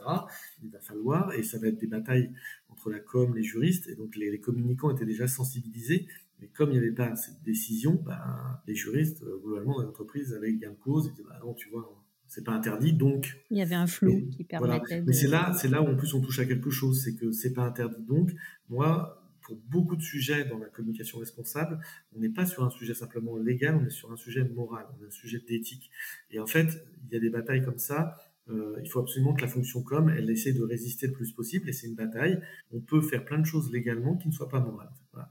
[0.62, 2.32] il va falloir, et ça va être des batailles
[2.68, 6.06] entre la com, les juristes, et donc les, les communicants étaient déjà sensibilisés,
[6.40, 10.32] mais comme il n'y avait pas cette décision, ben, les juristes, euh, globalement, dans l'entreprise,
[10.32, 13.42] avaient gain de cause, ils disaient, bah non, tu vois, c'est pas interdit, donc.
[13.50, 15.02] Il y avait un flou qui permettait.
[15.02, 17.32] Mais c'est là, c'est là où en plus on touche à quelque chose, c'est que
[17.32, 18.00] c'est pas interdit.
[18.04, 18.30] Donc,
[18.68, 21.80] moi, pour beaucoup de sujets dans la communication responsable,
[22.14, 25.02] on n'est pas sur un sujet simplement légal, on est sur un sujet moral, on
[25.02, 25.90] est un sujet d'éthique.
[26.30, 26.68] Et en fait,
[27.08, 28.16] il y a des batailles comme ça.
[28.48, 31.68] Euh, il faut absolument que la fonction com, elle essaie de résister le plus possible,
[31.68, 32.40] et c'est une bataille.
[32.72, 34.90] On peut faire plein de choses légalement qui ne soient pas morales.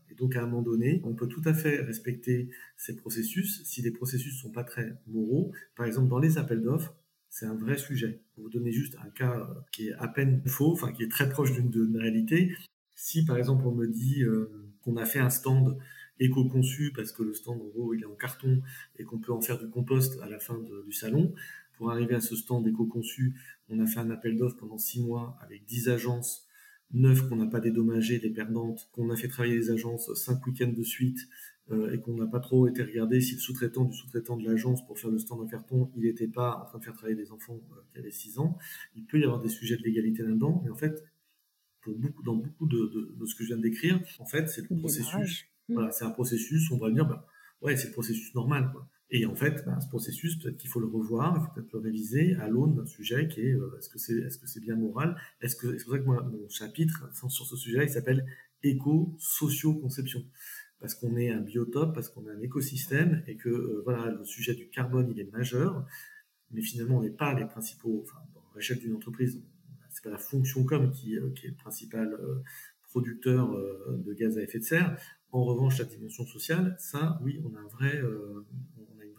[0.10, 3.82] Et donc, à un moment donné, on peut tout à fait respecter ces processus si
[3.82, 5.52] les processus sont pas très moraux.
[5.76, 6.96] Par exemple, dans les appels d'offres,
[7.30, 8.22] c'est un vrai sujet.
[8.34, 11.12] Pour vous donner juste un cas euh, qui est à peine faux, enfin qui est
[11.12, 12.56] très proche d'une réalité.
[12.96, 15.78] Si par exemple on me dit euh, qu'on a fait un stand
[16.20, 18.62] éco-conçu parce que le stand en gros il est en carton
[18.98, 21.34] et qu'on peut en faire du compost à la fin du salon,
[21.80, 23.40] pour arriver à ce stand éco-conçu,
[23.70, 26.46] on a fait un appel d'offres pendant six mois avec dix agences
[26.92, 30.74] neuf qu'on n'a pas dédommagé, des perdantes, qu'on a fait travailler les agences cinq week-ends
[30.76, 31.20] de suite
[31.72, 34.86] euh, et qu'on n'a pas trop été regardé si le sous-traitant du sous-traitant de l'agence
[34.86, 37.32] pour faire le stand en carton, il n'était pas en train de faire travailler des
[37.32, 38.58] enfants euh, qui avaient 6 ans.
[38.96, 41.06] Il peut y avoir des sujets de légalité là-dedans, mais en fait,
[41.80, 44.50] pour beaucoup, dans beaucoup de, de, de ce que je viens de décrire, en fait,
[44.50, 45.46] c'est le processus.
[45.70, 47.26] Voilà, c'est un processus, on va dire, bah,
[47.62, 48.70] ouais, c'est le processus normal.
[48.74, 48.89] Quoi.
[49.12, 51.80] Et en fait, ben, ce processus, peut-être qu'il faut le revoir, il faut peut-être le
[51.80, 55.16] réviser à l'aune d'un sujet qui est euh, est-ce que c'est est-ce que bien moral?
[55.42, 58.26] Est-ce c'est pour ça que mon chapitre sur ce sujet-là, il s'appelle
[58.62, 60.24] éco-socio-conception
[60.80, 64.24] parce qu'on est un biotope, parce qu'on est un écosystème et que euh, voilà le
[64.24, 65.86] sujet du carbone il est majeur,
[66.52, 68.04] mais finalement on n'est pas les principaux.
[68.04, 69.42] Enfin, dans l'échelle d'une entreprise,
[69.90, 72.16] c'est pas la fonction com qui, euh, qui est le principal
[72.84, 73.56] producteur
[73.90, 74.98] de gaz à effet de serre.
[75.32, 78.02] En revanche, la dimension sociale, ça, oui, on a un vrai,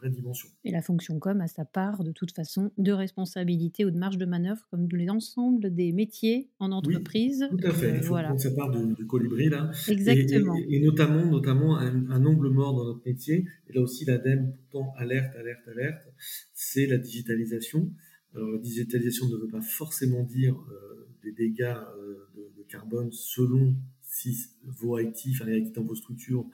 [0.09, 0.49] dimension.
[0.65, 4.19] Et la fonction com a sa part, de toute façon, de responsabilité ou de marge
[4.19, 7.47] de manœuvre, comme l'ensemble des métiers en entreprise.
[7.51, 7.97] tout à fait.
[7.97, 8.29] Il faut voilà.
[8.29, 9.71] prendre sa part du, colibri, là.
[9.89, 10.57] Exactement.
[10.69, 15.35] Et, notamment, notamment un, angle mort dans notre métier, et là aussi l'ADEME, pourtant, alerte,
[15.37, 16.09] alerte, alerte,
[16.53, 17.91] c'est la digitalisation.
[18.35, 23.11] Alors, la digitalisation ne veut pas forcément dire euh, des dégâts euh, de, de, carbone
[23.11, 26.45] selon si vos IT, enfin les IT dans vos structures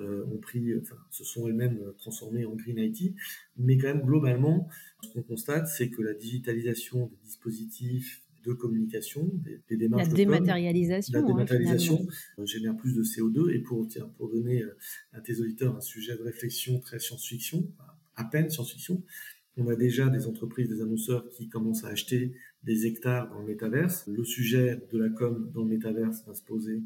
[0.00, 3.14] ont pris, enfin, se sont elles-mêmes transformées en Green IT,
[3.56, 4.68] mais quand même globalement,
[5.02, 9.30] ce qu'on constate, c'est que la digitalisation des dispositifs de communication,
[9.68, 12.06] des, démarches la dématérialisation, la hein, dématérialisation
[12.38, 13.54] euh, génère plus de CO2.
[13.54, 14.76] Et pour, tiens, pour donner euh,
[15.12, 17.70] à tes auditeurs un sujet de réflexion très science-fiction,
[18.16, 19.02] à peine science-fiction,
[19.56, 22.32] on a déjà des entreprises, des annonceurs qui commencent à acheter
[22.62, 24.06] des hectares dans le métaverse.
[24.06, 26.82] Le sujet de la com dans le métaverse va se poser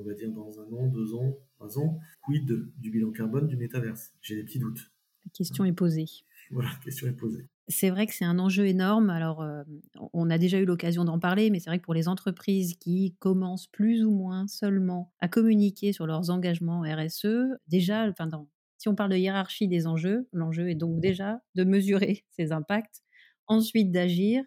[0.00, 3.56] on va dire dans un an, deux ans, trois ans, quid du bilan carbone du
[3.56, 4.12] métaverse?
[4.22, 4.90] J'ai des petits doutes.
[5.24, 6.06] La question est posée.
[6.50, 7.48] Voilà, la question est posée.
[7.68, 9.08] C'est vrai que c'est un enjeu énorme.
[9.08, 9.62] Alors, euh,
[10.12, 13.16] on a déjà eu l'occasion d'en parler, mais c'est vrai que pour les entreprises qui
[13.18, 18.28] commencent plus ou moins seulement à communiquer sur leurs engagements RSE, déjà, enfin,
[18.76, 23.02] si on parle de hiérarchie des enjeux, l'enjeu est donc déjà de mesurer ces impacts,
[23.46, 24.44] ensuite d'agir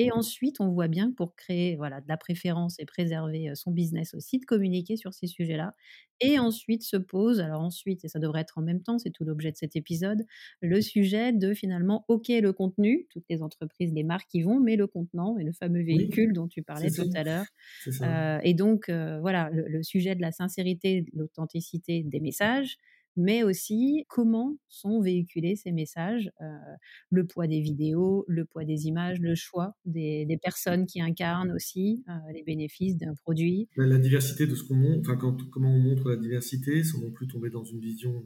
[0.00, 3.72] et ensuite, on voit bien que pour créer voilà, de la préférence et préserver son
[3.72, 5.74] business aussi, de communiquer sur ces sujets-là.
[6.20, 9.24] Et ensuite se pose, alors ensuite, et ça devrait être en même temps, c'est tout
[9.24, 10.24] l'objet de cet épisode,
[10.60, 14.76] le sujet de finalement, OK, le contenu, toutes les entreprises, les marques y vont, mais
[14.76, 17.46] le contenant et le fameux véhicule dont tu parlais tout à l'heure.
[18.02, 22.78] Euh, et donc, voilà, le, sujet de la sincérité, de l'authenticité des messages,
[23.16, 26.46] mais aussi comment sont véhiculés ces messages, euh,
[27.10, 32.04] le poids des vidéos, le poids des images, le choix des, personnes qui incarnent aussi
[32.08, 33.68] euh, les bénéfices d'un produit.
[33.76, 37.26] La, diversité de ce qu'on montre, enfin comment on montre la diversité, sans non plus
[37.26, 38.24] tomber dans une vision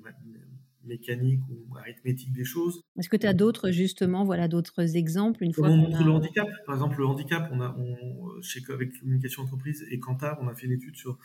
[0.85, 2.83] mécanique ou arithmétique des choses.
[2.99, 6.49] Est-ce que tu as d'autres justement, voilà d'autres exemples une fois on montre le handicap?
[6.66, 10.55] Par exemple, le handicap, on a, on, chez, avec Communication Entreprise et Kantar, on a
[10.55, 11.18] fait une étude sur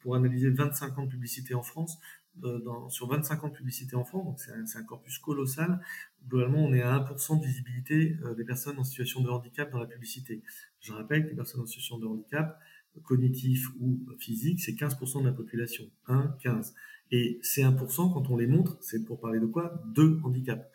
[0.00, 1.98] pour analyser 25 ans de publicité en France
[2.36, 5.80] dans, sur 25 ans de publicité enfant, donc c'est un, corpus colossal.
[6.28, 9.78] Globalement, on est à 1% de visibilité euh, des personnes en situation de handicap dans
[9.78, 10.42] la publicité.
[10.80, 12.58] Je rappelle que les personnes en situation de handicap,
[13.02, 15.84] cognitif ou physique, c'est 15% de la population.
[16.06, 16.74] 1, 15.
[17.10, 19.82] Et ces 1%, quand on les montre, c'est pour parler de quoi?
[19.94, 20.70] De handicap.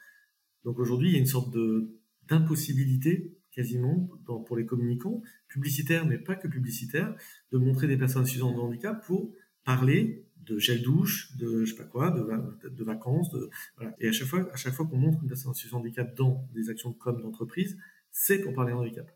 [0.64, 1.56] Donc aujourd'hui, il y a une sorte
[2.28, 4.10] d'impossibilité quasiment
[4.46, 7.14] pour les communicants, publicitaires, mais pas que publicitaires,
[7.52, 9.34] de montrer des personnes en de handicap pour
[9.66, 13.96] parler de gel douche, de je sais pas quoi, de, vacances, de, voilà.
[14.00, 16.92] Et à chaque fois, qu'on montre une personne en situation de handicap dans des actions
[16.92, 17.78] de d'entreprise,
[18.12, 19.10] c'est pour parler handicap.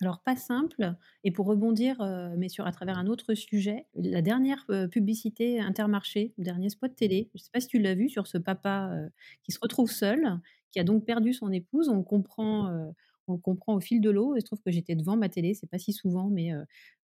[0.00, 0.94] Alors pas simple.
[1.24, 5.60] Et pour rebondir, euh, mais sur à travers un autre sujet, la dernière euh, publicité
[5.60, 8.90] Intermarché, dernier spot télé, je ne sais pas si tu l'as vu sur ce papa
[8.92, 9.08] euh,
[9.42, 10.38] qui se retrouve seul,
[10.70, 11.88] qui a donc perdu son épouse.
[11.88, 12.92] On comprend,
[13.28, 14.36] on comprend au fil de l'eau.
[14.36, 16.50] Et je trouve que j'étais devant ma télé, c'est pas si souvent, mais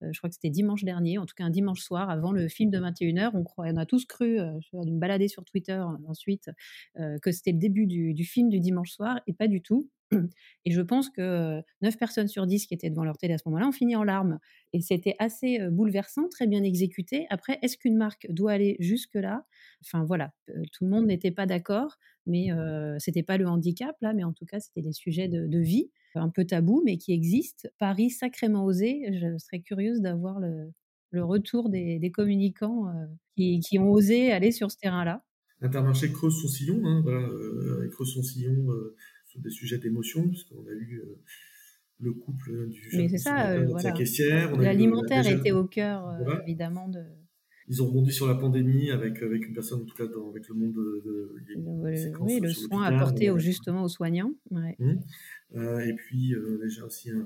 [0.02, 2.70] je crois que c'était dimanche dernier, en tout cas un dimanche soir, avant le film
[2.72, 3.32] de 21h.
[3.34, 6.50] On, on a tous cru, je me balader sur Twitter ensuite,
[6.96, 9.90] que c'était le début du film du dimanche soir, et pas du tout.
[10.66, 13.44] Et je pense que 9 personnes sur 10 qui étaient devant leur télé à ce
[13.48, 14.40] moment-là ont fini en larmes.
[14.74, 17.28] Et c'était assez bouleversant, très bien exécuté.
[17.30, 19.46] Après, est-ce qu'une marque doit aller jusque-là?
[19.86, 24.14] Enfin voilà, tout le monde n'était pas d'accord, mais euh, c'était pas le handicap là,
[24.14, 27.68] mais en tout cas, c'était des sujets de, vie un peu tabous, mais qui existent.
[27.80, 29.06] Paris sacrément osé.
[29.12, 30.72] Je serais curieuse d'avoir le,
[31.16, 32.86] retour des, communicants
[33.36, 35.24] qui, ont osé aller sur ce terrain-là.
[35.62, 37.28] Intermarché creuse son sillon, hein, voilà,
[37.90, 38.68] creuse son sillon
[39.40, 41.20] des sujets d'émotion, puisqu'on a eu euh,
[42.00, 43.92] le couple du Mais c'est ça, euh, voilà.
[43.92, 44.56] caissière.
[44.56, 47.04] L'alimentaire était au cœur, euh, évidemment, de.
[47.70, 50.50] Ils ont rebondi sur la pandémie avec, avec une personne, en tout cas dans, avec
[50.50, 51.36] le monde de.
[52.20, 54.34] oui, le soin apporté au, justement aux soignants.
[54.52, 54.76] Ouais.
[54.80, 55.80] Mmh.
[55.80, 57.26] et puis, déjà aussi un,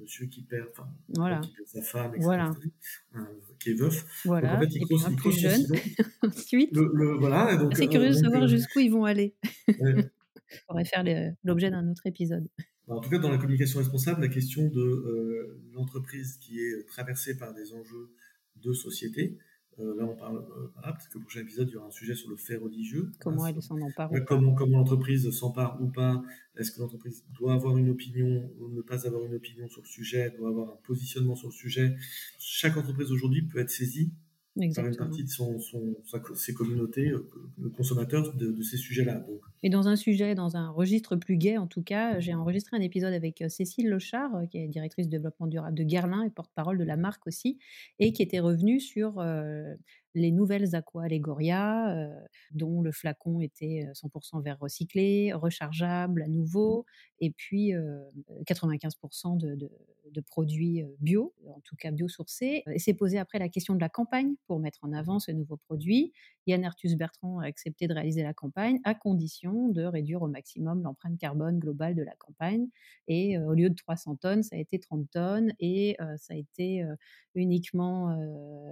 [0.00, 1.38] monsieur qui perd, enfin, voilà.
[1.38, 2.56] qui perd sa femme, etc., voilà.
[3.60, 4.04] qui est veuf.
[4.24, 4.48] Voilà.
[4.48, 5.64] Donc, en fait, il et puis un plus jeune.
[6.22, 9.36] Ensuite, le, voilà, donc, c'est curieux de savoir jusqu'où ils vont aller
[10.66, 11.04] pourrait faire
[11.44, 12.48] l'objet d'un autre épisode.
[12.86, 16.86] Bah, en tout cas, dans la communication responsable, la question de euh, l'entreprise qui est
[16.86, 18.10] traversée par des enjeux
[18.56, 19.38] de société,
[19.78, 21.92] euh, là on parle, euh, voilà, parce que le prochain épisode, il y aura un
[21.92, 23.12] sujet sur le fait religieux.
[23.20, 26.22] Comment elle s'en empare Comment, comment l'entreprise s'empare ou pas
[26.56, 29.86] Est-ce que l'entreprise doit avoir une opinion ou ne pas avoir une opinion sur le
[29.86, 31.94] sujet Doit avoir un positionnement sur le sujet
[32.38, 34.12] Chaque entreprise aujourd'hui peut être saisie
[34.74, 35.58] par une partie de son,
[36.34, 39.24] ses communautés, euh, le consommateur de, ces sujets-là.
[39.62, 42.80] Et dans un sujet, dans un registre plus gai, en tout cas, j'ai enregistré un
[42.80, 46.30] épisode avec euh, Cécile Lochard, euh, qui est directrice de développement durable de Guerlain et
[46.30, 47.58] porte-parole de la marque aussi,
[47.98, 49.20] et qui était revenue sur
[50.14, 52.20] les nouvelles Aqua Allegoria, euh,
[52.52, 56.84] dont le flacon était 100% verre recyclé, rechargeable à nouveau,
[57.20, 57.72] et puis
[58.46, 59.70] 95% de, de,
[60.20, 62.62] produits bio, en tout cas biosourcés.
[62.72, 65.56] Et s'est posé après la question de la campagne pour mettre en avant ce nouveau
[65.56, 66.12] produit.
[66.46, 70.82] Yann Arthus Bertrand a accepté de réaliser la campagne à condition de réduire au maximum
[70.82, 72.68] l'empreinte carbone globale de la campagne.
[73.06, 76.84] Et au lieu de 300 tonnes, ça a été 30 tonnes et ça a été
[77.34, 78.18] uniquement,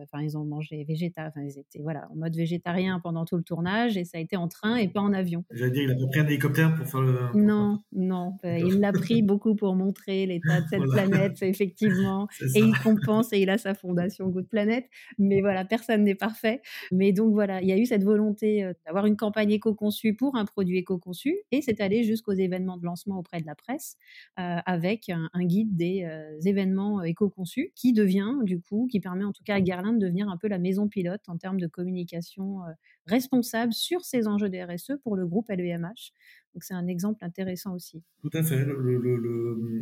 [0.02, 3.42] enfin ils ont mangé végétal, enfin ils étaient voilà en mode végétarien pendant tout le
[3.42, 5.44] tournage et ça a été en train et pas en avion.
[5.50, 7.18] J'allais dire, il a pas pris un hélicoptère pour faire le.
[7.34, 12.76] Non, non, il l'a pris beaucoup pour montrer l'état de cette planète effectivement et il
[12.78, 14.86] compense et il a sa fondation Good Planet,
[15.18, 16.60] mais voilà personne n'est parfait.
[16.92, 20.36] Mais donc voilà, il y a eu cette volonté euh, d'avoir une campagne éco-conçue pour
[20.36, 23.96] un produit éco-conçu et c'est allé jusqu'aux événements de lancement auprès de la presse
[24.38, 29.32] euh, avec un, guide des euh, événements éco-conçus qui devient du coup, qui permet en
[29.32, 32.60] tout cas à Guerlain de devenir un peu la maison pilote en termes de communication
[33.06, 36.12] responsable sur ces enjeux des RSE pour le groupe LVMH.
[36.54, 38.02] Donc c'est un exemple intéressant aussi.
[38.22, 38.64] Tout à fait.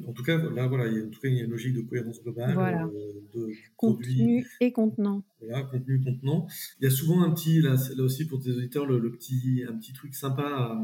[0.07, 1.51] en tout cas, là, voilà, il y a, en tout cas, il y a une
[1.51, 2.59] logique de cohérence globale.
[2.59, 5.23] Euh, de contenu et contenant.
[5.41, 6.47] Voilà, contenu, contenant.
[6.81, 9.77] Il y a souvent un petit, là, là aussi pour tes auditeurs, le, petit, un
[9.77, 10.77] petit truc sympa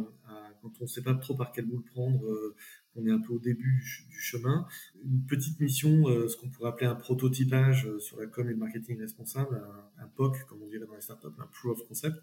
[0.63, 2.25] quand on ne sait pas trop par quel bout le prendre.
[2.27, 2.55] Euh,
[2.97, 4.67] on est un peu au début du chemin.
[5.05, 8.53] Une petite mission, euh, ce qu'on pourrait appeler un prototypage euh, sur la com et
[8.53, 9.63] le marketing responsable,
[9.99, 12.17] un, POC, comme on dirait dans les startups, un proof of concept,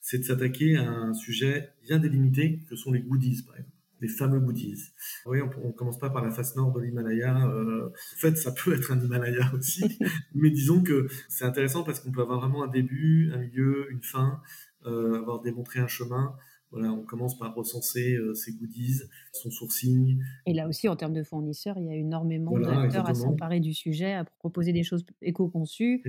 [0.00, 4.08] c'est de s'attaquer à un sujet bien délimité que sont les goodies, par exemple les
[4.08, 4.94] fameux goodies.
[5.26, 7.46] Oui, on, on commence pas par la face nord de l'Himalaya.
[7.48, 9.98] Euh, en fait, ça peut être un Himalaya aussi,
[10.34, 14.02] mais disons que c'est intéressant parce qu'on peut avoir vraiment un début, un milieu, une
[14.02, 14.40] fin,
[14.86, 16.34] avoir démontré un chemin
[16.70, 19.02] voilà, on commence par recenser euh, ses goodies,
[19.32, 20.22] son sourcing.
[20.46, 23.74] Et là aussi, en termes de fournisseurs, il y a énormément d'acteurs à s'emparer du
[23.74, 26.02] sujet, à proposer des choses éco-conçues,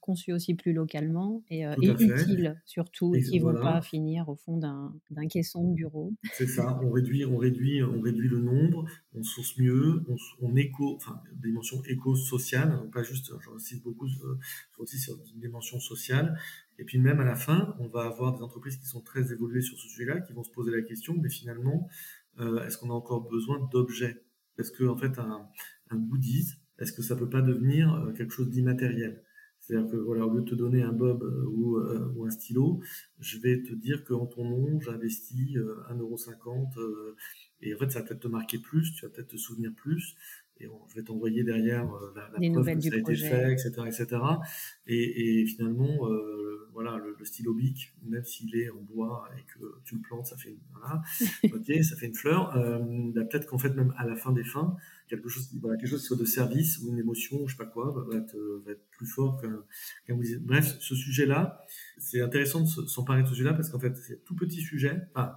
[0.00, 4.36] conçues aussi plus localement et, euh, utiles surtout, et qui ne vont pas finir au
[4.36, 6.12] fond d'un caisson de bureau.
[6.34, 10.56] C'est ça, on réduit, on, réduit, on réduit le nombre, on source mieux, on, on
[10.56, 14.38] éco, enfin, dimension éco-sociale, pas juste, j'insiste beaucoup euh,
[14.78, 16.38] aussi sur une dimension sociale,
[16.78, 19.62] et puis même à la fin, on va avoir des entreprises qui sont très évoluées
[19.62, 21.88] sur ce sujet-là, qui vont se poser la question, mais finalement,
[22.38, 24.22] euh, est-ce qu'on a encore besoin d'objets?
[24.58, 25.48] Est-ce que en fait un,
[25.90, 29.24] un goodies, est-ce que ça peut pas devenir euh, quelque chose d'immatériel?
[29.60, 32.80] C'est-à-dire que voilà, au lieu de te donner un bob ou, ou un stylo,
[33.18, 35.56] je vais te dire qu'en ton nom, j'investis
[35.90, 37.14] 1,50€
[37.60, 40.16] et en fait, ça va peut-être te marquer plus, tu vas peut-être te souvenir plus
[40.60, 44.06] et je vais t'envoyer derrière la, la preuve que ça a été fait, etc., etc.
[44.86, 49.42] Et, et finalement, euh, voilà, le, le, stylo bic, même s'il est en bois et
[49.42, 51.02] que tu le plantes, ça fait une, voilà,
[51.44, 52.56] ok, ça fait une fleur.
[52.56, 52.78] Euh,
[53.14, 54.76] bah, peut-être qu'en fait, même à la fin des fins,
[55.08, 58.16] quelque chose, voilà, quelque chose de service ou une émotion, je sais pas quoi, va,
[58.16, 59.64] être, va être, plus fort qu'un.
[60.06, 61.64] Qu Bref, ce sujet-là,
[61.98, 65.02] c'est intéressant de s'emparer de ce sujet-là parce qu'en fait, c'est tout petit sujet.
[65.14, 65.34] Enfin,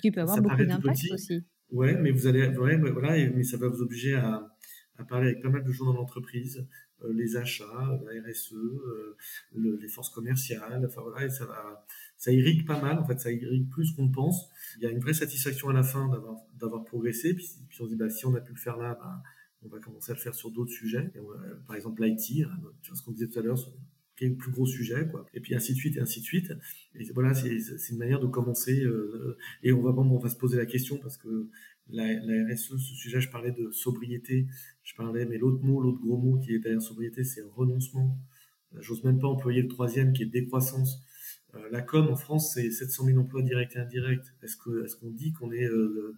[0.00, 1.44] qui peut avoir beaucoup d'impact aussi.
[1.70, 4.55] Ouais, mais vous allez, ouais, voilà, mais ça va vous obliger à,
[4.98, 6.66] à parler avec pas mal de gens dans l'entreprise,
[7.04, 9.16] euh, les achats, la RSE, euh,
[9.54, 13.20] le, les forces commerciales, enfin voilà, et ça va, ça irrigue pas mal, en fait,
[13.20, 14.50] ça irrigue plus qu'on ne pense.
[14.78, 16.08] Il y a une vraie satisfaction à la fin
[16.54, 17.46] d'avoir, progressé, puis,
[17.80, 19.22] on se dit, bah, si on a pu le faire là, bah,
[19.62, 21.10] on va commencer à le faire sur d'autres sujets.
[21.14, 21.18] Et
[21.66, 22.50] par exemple, l'IT, hein,
[22.82, 23.58] ce qu'on disait tout à l'heure,
[24.16, 25.26] quel est le plus gros sujet, quoi.
[25.34, 26.52] Et puis ainsi de suite et ainsi de suite.
[26.94, 27.58] Et voilà, c'est
[27.90, 28.82] une manière de commencer.
[28.82, 31.48] Euh, et on va on va se poser la question parce que
[31.88, 34.46] la, la, RSE, ce sujet, je parlais de sobriété,
[34.82, 38.18] je parlais, mais l'autre mot, l'autre gros mot qui est derrière sobriété, c'est renoncement.
[38.74, 41.02] Euh, j'ose même pas employer le troisième qui est décroissance.
[41.54, 44.26] Euh, la com en France, c'est 700 000 emplois directs et indirects.
[44.42, 45.68] Est-ce qu'on dit qu'on est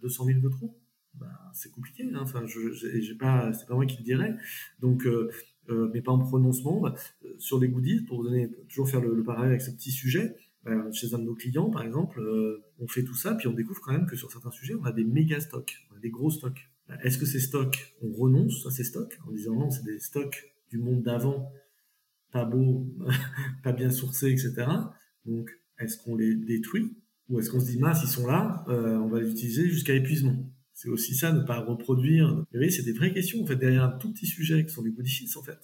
[0.01, 0.75] 200 000 de trop?
[1.15, 2.03] Bah, c'est compliqué.
[2.13, 2.19] Hein.
[2.21, 4.35] Enfin, je, j'ai pas, c'est pas moi qui le dirais.
[4.79, 5.29] Donc, euh,
[5.69, 6.85] euh, mais pas en prononcement.
[6.85, 10.35] Euh, sur les goodies, pour vous donner toujours faire le, parallèle avec ce petit sujet,
[10.63, 13.53] bah, chez un de nos clients, par exemple, euh, on fait tout ça, puis on
[13.53, 16.69] découvre quand même que sur certains sujets, on a des méga stocks, des gros stocks.
[16.87, 19.99] Bah, est-ce que ces stocks, on renonce à ces stocks en disant non, c'est des
[19.99, 21.51] stocks du monde d'avant,
[22.31, 22.87] pas beau,
[23.63, 24.65] pas bien sourcés, etc.
[25.25, 26.95] Donc, est-ce qu'on les détruit
[27.29, 29.93] ou est-ce qu'on se dit mince, ils sont là, euh, on va les utiliser jusqu'à
[29.93, 30.49] épuisement
[30.81, 32.33] c'est aussi ça, ne pas reproduire.
[32.33, 34.81] Vous voyez, c'est des vraies questions, en fait, derrière un tout petit sujet qui sont
[34.81, 35.57] les goodies en fait.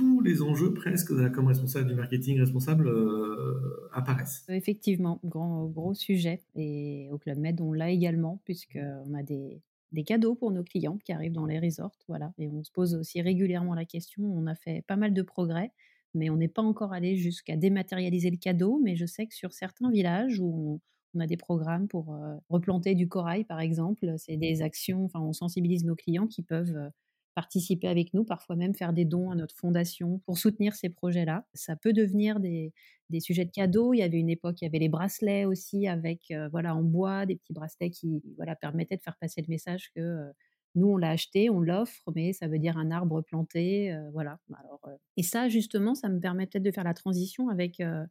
[0.00, 4.46] Tous les enjeux presque de la com responsable, du marketing responsable euh, apparaissent.
[4.48, 6.40] Effectivement, grand, gros sujet.
[6.54, 9.60] Et au Club Med, on l'a également, puisqu'on a des,
[9.92, 11.98] des cadeaux pour nos clients qui arrivent dans les resorts.
[12.08, 12.32] Voilà.
[12.38, 14.22] Et on se pose aussi régulièrement la question.
[14.24, 15.70] On a fait pas mal de progrès,
[16.14, 18.80] mais on n'est pas encore allé jusqu'à dématérialiser le cadeau.
[18.82, 20.80] Mais je sais que sur certains villages où on,
[21.18, 24.14] on a des programmes pour euh, replanter du corail, par exemple.
[24.16, 26.88] C'est des actions, enfin, on sensibilise nos clients qui peuvent euh,
[27.34, 31.46] participer avec nous, parfois même faire des dons à notre fondation pour soutenir ces projets-là.
[31.54, 32.72] Ça peut devenir des,
[33.10, 33.94] des, sujets de cadeaux.
[33.94, 36.82] Il y avait une époque, il y avait les bracelets aussi avec, euh, voilà, en
[36.82, 40.30] bois, des petits bracelets qui, voilà, permettaient de faire passer le message que
[40.74, 44.38] nous, on l'a acheté, on l'offre, mais ça veut dire un arbre planté, voilà.
[44.56, 44.80] Alors,
[45.16, 48.04] et ça, justement, ça me permet peut-être de faire la transition avec euh,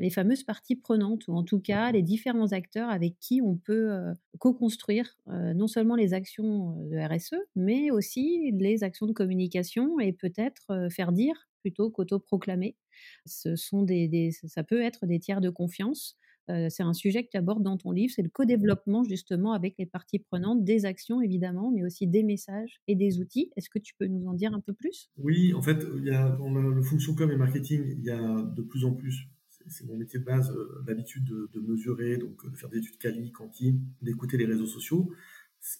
[0.00, 3.92] les fameuses parties prenantes, ou en tout cas les différents acteurs avec qui on peut
[3.92, 10.00] euh, co-construire euh, non seulement les actions de RSE, mais aussi les actions de communication
[10.00, 12.76] et peut-être faire dire plutôt qu'auto-proclamer.
[13.26, 16.16] Ce sont des, des, ça peut être des tiers de confiance.
[16.48, 19.86] c'est un sujet que tu abordes dans ton livre, c'est le co-développement justement avec les
[19.86, 23.50] parties prenantes, des actions évidemment, mais aussi des messages et des outils.
[23.56, 25.10] Est-ce que tu peux nous en dire un peu plus?
[25.18, 28.42] Oui, en fait, il y a, dans le fonction com et marketing, il y a
[28.42, 29.26] de plus en plus
[29.68, 32.98] c'est mon métier de base, euh, l'habitude de, de, mesurer, donc de faire des études
[32.98, 35.12] quali, quanti, d'écouter les réseaux sociaux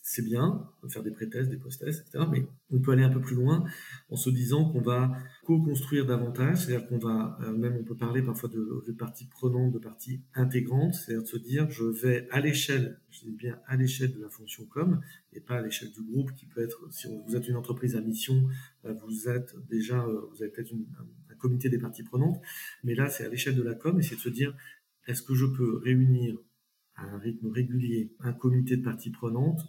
[0.02, 2.24] c'est bien de faire des pré-tests, des post-tests, etc.
[2.30, 3.64] Mais on peut aller un peu plus loin
[4.10, 8.22] en se disant qu'on va co-construire davantage, c'est-à-dire qu'on va, euh, même on peut parler
[8.22, 12.40] parfois de, de parties prenantes, de parties intégrantes, c'est-à-dire de se dire je vais à
[12.40, 15.00] l'échelle, je dis bien à l'échelle de la fonction com,
[15.32, 18.00] et pas à l'échelle du groupe qui peut être, si vous êtes une entreprise à
[18.00, 18.48] mission,
[18.84, 22.40] euh, vous êtes déjà, euh, vous avez peut-être un, un comité des parties prenantes,
[22.84, 24.56] mais là c'est à l'échelle de la com, et c'est de se dire
[25.06, 26.38] est-ce que je peux réunir
[26.96, 29.60] à un rythme régulier un comité de parties prenantes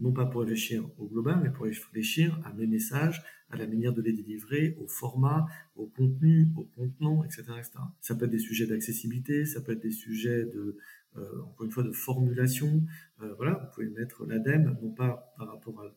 [0.00, 3.92] non pas pour réfléchir au global, mais pour réfléchir à mes messages, à la manière
[3.92, 7.44] de les délivrer, au format, au contenu, au contenant, etc..
[8.00, 10.76] Ça peut être des sujets d'accessibilité, ça peut être des sujets de,
[11.16, 12.84] euh, encore une fois, de formulation.
[13.22, 15.94] Euh, voilà, vous pouvez mettre l'ADEME, non pas par rapport à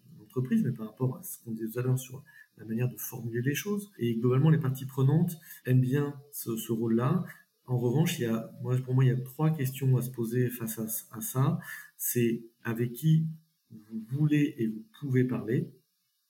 [0.63, 2.23] mais par rapport à ce qu'on disait tout à l'heure sur
[2.57, 3.91] la manière de formuler les choses.
[3.97, 7.25] Et globalement, les parties prenantes aiment bien ce, rôle-là.
[7.65, 10.09] En revanche, il y a, moi, pour moi, il y a trois questions à se
[10.09, 11.59] poser face à, ça.
[11.97, 13.27] C'est avec qui
[13.69, 15.71] vous voulez et vous pouvez parler.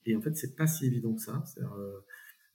[0.06, 1.44] Et en fait, c'est pas si évident que ça.
[1.58, 2.00] Euh,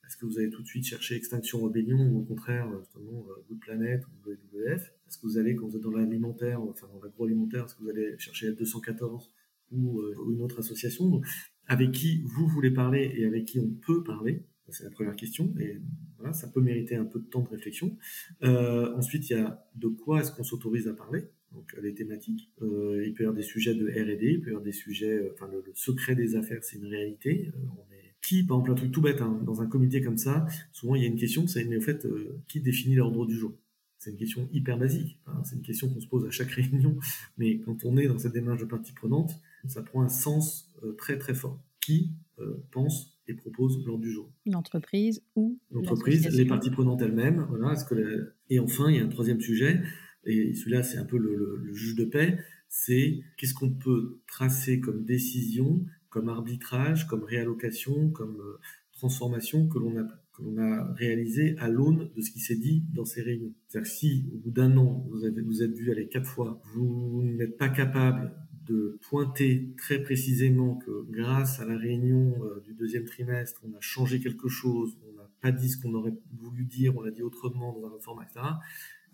[0.07, 3.25] est-ce que vous allez tout de suite chercher Extinction Rebellion ou au contraire, euh, justement,
[3.29, 6.89] euh, Good Planet ou WWF Est-ce que vous allez, quand vous êtes dans l'alimentaire, enfin
[6.89, 9.29] dans l'agroalimentaire, est-ce que vous allez chercher L214
[9.73, 11.21] ou, euh, ou une autre association
[11.67, 15.53] Avec qui vous voulez parler et avec qui on peut parler c'est la première question,
[15.61, 15.81] et
[16.19, 17.97] voilà, ça peut mériter un peu de temps de réflexion.
[18.43, 21.25] Euh, ensuite, il y a de quoi est-ce qu'on s'autorise à parler?
[21.53, 22.51] Donc les thématiques.
[22.63, 25.13] Euh, il peut y avoir des sujets de R&D, il peut y avoir des sujets,
[25.13, 27.51] euh, enfin le, secret des affaires, c'est une réalité.
[27.55, 30.95] Euh, qui, par exemple, un truc tout bête, hein, dans un comité comme ça, souvent
[30.95, 32.07] il y a une question, c'est mais au fait,
[32.47, 33.53] qui définit l'ordre du jour?
[33.99, 35.19] C'est une question hyper basique.
[35.27, 35.43] Hein.
[35.45, 36.97] c'est une question qu'on se pose à chaque réunion.
[37.37, 39.33] Mais quand on est dans cette démarche de partie prenante,
[39.69, 41.63] ça prend un sens euh, très très fort.
[41.81, 47.47] Qui euh, pense et propose l'ordre du jour L'entreprise ou L'entreprise, les parties prenantes elles-mêmes.
[47.49, 49.81] Voilà, que Et enfin, il y a un troisième sujet,
[50.25, 52.39] et celui-là c'est un peu le, juge de paix,
[52.69, 58.59] c'est qu'est-ce qu'on peut tracer comme décision, comme arbitrage, comme réallocation, comme euh,
[58.93, 62.85] transformation que l'on a que l'on a réalisé à l'aune de ce qui s'est dit
[62.95, 63.53] dans ces réunions.
[63.69, 67.23] C'est-à-dire si au bout d'un an, vous, avez, vous êtes vu aller quatre fois, vous
[67.23, 68.33] n'êtes pas capable
[68.67, 73.81] de pointer très précisément que grâce à la réunion euh, du deuxième trimestre, on a
[73.81, 77.23] changé quelque chose, on n'a pas dit ce qu'on aurait voulu dire, on l'a dit
[77.23, 78.41] autrement dans un format, etc.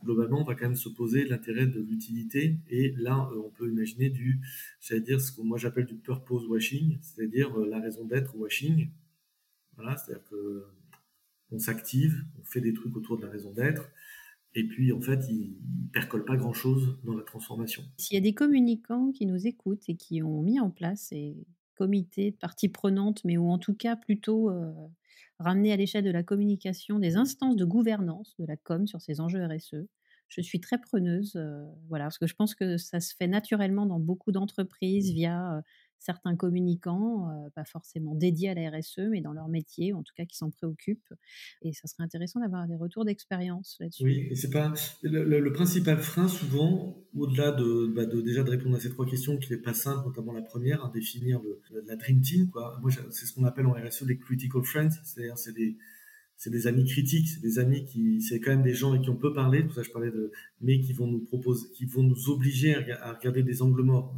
[0.05, 2.57] Globalement, on va quand même se poser l'intérêt de l'utilité.
[2.68, 4.40] Et là, euh, on peut imaginer du,
[4.80, 8.90] j'allais dire ce que moi j'appelle du purpose washing, c'est-à-dire euh, la raison d'être washing.
[9.76, 10.64] Voilà, c'est-à-dire que
[11.51, 13.90] on s'active, on fait des trucs autour de la raison d'être,
[14.55, 17.82] et puis en fait, il ne percole pas grand-chose dans la transformation.
[17.99, 21.36] S'il y a des communicants qui nous écoutent et qui ont mis en place ces
[21.74, 24.72] comités de parties prenantes, mais ou en tout cas plutôt euh,
[25.38, 29.20] ramener à l'échelle de la communication des instances de gouvernance de la com sur ces
[29.20, 29.86] enjeux RSE,
[30.28, 33.86] je suis très preneuse, euh, voilà, parce que je pense que ça se fait naturellement
[33.86, 35.62] dans beaucoup d'entreprises via euh,
[35.99, 40.14] certains communicants, euh, pas forcément dédiés à la RSE, mais dans leur métier, en tout
[40.16, 41.14] cas qui s'en préoccupent.
[41.62, 44.05] Et ça serait intéressant d'avoir des retours d'expérience là-dessus.
[44.05, 44.72] Oui, c'est pas
[45.03, 49.51] le, principal frein souvent, au-delà bah, de, déjà de répondre à ces trois questions, qui
[49.53, 51.40] n'est pas simple, notamment la première, à définir
[51.86, 52.49] la dream team.
[52.51, 52.78] Quoi.
[52.80, 57.28] Moi, c'est ce qu'on appelle en RSE des critical friends, c'est-à-dire c'est des amis critiques,
[57.28, 59.74] c'est des amis qui, c'est quand même des gens avec qui on peut parler, pour
[59.74, 60.30] ça je parlais de,
[60.61, 64.14] mais qui vont nous proposer, qui vont nous obliger à, regarder des angles morts.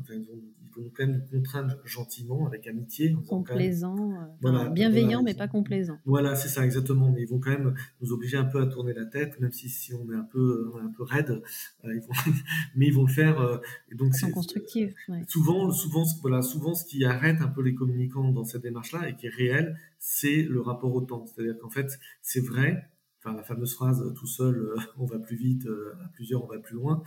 [0.80, 3.14] Nous quand même nous contraindre gentiment, avec amitié.
[3.28, 4.12] Complaisant,
[4.44, 5.98] euh, bienveillant, mais pas complaisant.
[6.04, 7.10] Voilà, c'est ça, exactement.
[7.10, 9.68] Mais ils vont quand même nous obliger un peu à tourner la tête, même si,
[9.68, 11.42] si on est un peu, un peu raide.
[11.84, 12.12] Euh, ils vont,
[12.76, 13.40] mais ils vont le faire.
[13.40, 13.58] Euh,
[13.90, 14.94] et donc, c'est constructif.
[15.28, 19.16] Souvent, souvent, voilà, souvent, ce qui arrête un peu les communicants dans cette démarche-là et
[19.16, 21.24] qui est réel, c'est le rapport au temps.
[21.26, 22.88] C'est-à-dire qu'en fait, c'est vrai,
[23.22, 26.46] enfin la fameuse phrase tout seul euh, on va plus vite, euh, à plusieurs on
[26.46, 27.02] va plus loin.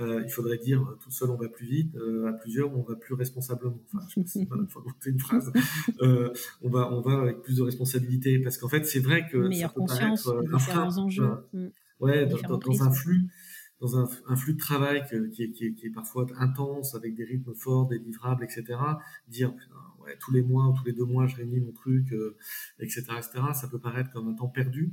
[0.00, 1.96] Euh, il faudrait dire tout seul on va plus vite,
[2.26, 3.78] à plusieurs on va plus responsablement.
[3.92, 4.56] Enfin, je sais pas
[5.00, 5.52] si une phrase.
[6.00, 9.74] on va on va avec plus de responsabilité parce qu'en fait c'est vrai que meilleure
[9.74, 11.30] conscience des différents enjeux.
[11.52, 11.66] Mm.
[11.98, 13.26] Ouais, dans, un flux
[13.80, 17.14] dans un, un, flux de travail qui, est, qui, est, qui, est, parfois intense, avec
[17.14, 18.78] des rythmes forts, des livrables, etc.
[19.28, 19.54] Dire
[20.00, 22.14] ouais, tous les mois ou tous les deux mois, je réunis mon truc,
[22.78, 23.30] etc., etc.
[23.54, 24.92] Ça peut paraître comme un temps perdu,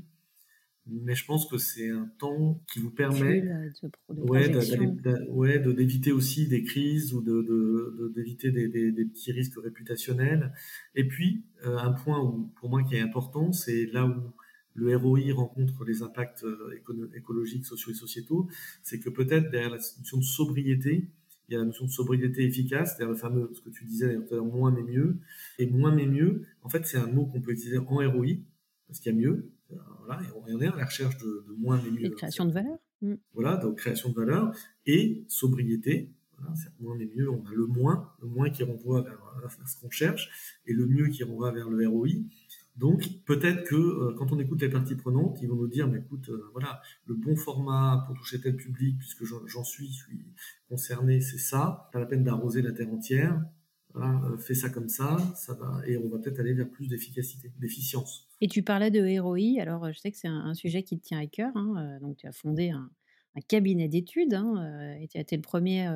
[0.85, 6.63] mais je pense que c'est un temps qui vous permet de, ouais, d'éviter aussi des
[6.63, 10.53] crises ou de, d'éviter des, des, des, petits risques réputationnels.
[10.95, 14.33] Et puis, euh, un point où, pour moi qui est important, c'est là où
[14.75, 16.79] le ROI rencontre les impacts euh,
[17.15, 18.49] écologiques, sociaux et sociétaux,
[18.81, 21.07] c'est que peut-être derrière la notion de sobriété,
[21.47, 24.15] il y a la notion de sobriété efficace, c'est-à-dire le fameux, ce que tu disais
[24.15, 25.17] tout à l'heure, moins mais mieux.
[25.59, 28.27] Et moins mais mieux, en fait, c'est un mot qu'on peut utiliser en ROI,
[28.87, 29.49] parce qu'il y a mieux,
[30.05, 32.05] voilà, et on est à la recherche de, moins mais mieux.
[32.05, 32.77] Et création de valeur.
[33.01, 33.15] Mm.
[33.33, 34.55] Voilà, donc création de valeur
[34.85, 36.11] et sobriété.
[36.37, 37.29] Voilà, c'est moins mais mieux.
[37.29, 39.19] On a le moins, le moins qui renvoie vers,
[39.67, 42.09] ce qu'on cherche et le mieux qui renvoie vers le ROI.
[42.75, 45.99] Donc peut-être que euh, quand on écoute les parties prenantes, ils vont nous dire, mais
[45.99, 50.25] écoute, euh, voilà, le bon format pour toucher tel public, puisque j'en suis, je suis
[50.69, 51.89] concerné, c'est ça.
[51.93, 53.39] Pas la peine d'arroser la terre entière.
[53.95, 57.51] Euh, fais ça comme ça, ça va, et on va peut-être aller vers plus d'efficacité,
[57.59, 58.27] d'efficience.
[58.41, 61.19] Et tu parlais de ROI, alors je sais que c'est un, sujet qui te tient
[61.19, 62.89] à cœur, hein, euh, donc tu as fondé un,
[63.47, 65.87] cabinet d'études, hein, euh, et tu as été le premier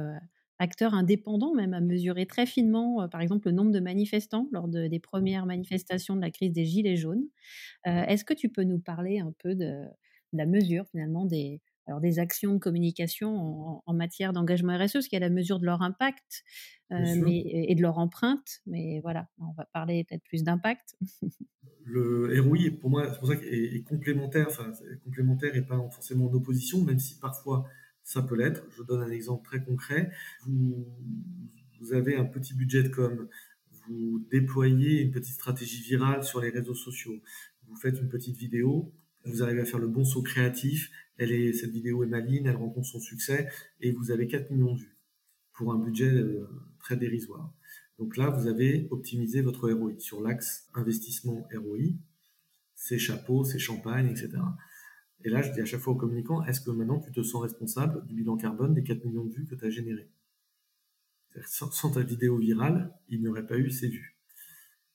[0.60, 5.00] acteur indépendant même à mesurer très finement, par exemple, le nombre de manifestants lors des
[5.00, 7.26] premières manifestations de la crise des Gilets jaunes.
[7.86, 9.86] Est-ce que tu peux nous parler un peu de
[10.34, 15.20] la mesure finalement des, alors des actions de communication en, matière d'engagement RSE, parce qu'il
[15.20, 16.44] y a la mesure de leur impact
[16.92, 18.60] euh, mais, et de leur empreinte.
[18.66, 20.98] Mais voilà, on va parler peut-être plus d'impact.
[21.86, 24.72] le ROI, pour moi, c'est pour ça qu'il est, complémentaire, enfin,
[25.04, 27.66] complémentaire et pas forcément en opposition, même si parfois
[28.04, 28.64] ça peut l'être.
[28.78, 30.12] Je donne un exemple très concret.
[30.46, 30.86] Vous,
[31.80, 33.28] vous avez un petit budget de com,
[33.88, 37.22] vous déployez une petite stratégie virale sur les réseaux sociaux,
[37.68, 38.94] vous faites une petite vidéo,
[39.26, 42.56] vous arrivez à faire le bon saut créatif, elle est, cette vidéo est maligne, elle
[42.56, 43.50] rencontre son succès,
[43.82, 44.98] et vous avez 4 millions de vues
[45.54, 46.48] pour un budget euh,
[46.80, 47.54] très dérisoire.
[48.00, 51.96] Donc là, vous avez optimisé votre ROI sur l'axe investissement ROI,
[52.76, 54.34] c'est chapeaux, c'est champagne, etc.
[55.24, 57.42] Et là, je dis à chaque fois aux communicants, est-ce que maintenant tu te sens
[57.42, 60.10] responsable du bilan carbone des 4 millions de vues que tu as généré
[61.46, 64.18] sans, sans ta vidéo virale, il n'y aurait pas eu ces vues.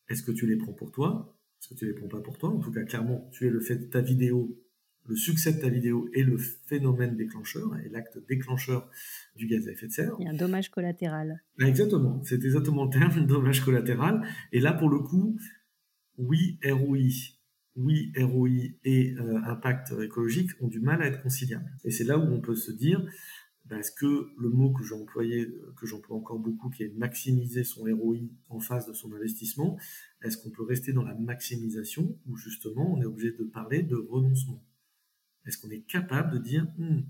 [0.08, 1.38] Est-ce que tu les prends pour toi?
[1.58, 2.50] Parce que tu les prends pas pour toi?
[2.50, 4.58] En tout cas, clairement, tu es le fait de ta vidéo,
[5.06, 8.88] le succès de ta vidéo est le phénomène déclencheur et l'acte déclencheur
[9.36, 10.16] du gaz à effet de serre.
[10.18, 11.42] Il y a un dommage collatéral.
[11.58, 14.22] Ben, exactement, c'est exactement le terme, dommage collatéral.
[14.52, 15.36] Et là, pour le coup,
[16.18, 16.98] oui, ROI,
[17.76, 18.48] oui, ROI
[18.84, 21.70] et euh, impact écologique ont du mal à être conciliables.
[21.84, 23.04] Et c'est là où on peut se dire,
[23.64, 27.64] ben, est-ce que le mot que j'ai employé, que j'emploie encore beaucoup, qui est maximiser
[27.64, 29.78] son ROI en face de son investissement,
[30.22, 33.96] est-ce qu'on peut rester dans la maximisation ou justement on est obligé de parler de
[33.96, 34.62] renoncement?
[35.46, 37.00] Est-ce qu'on est capable de dire, hmm,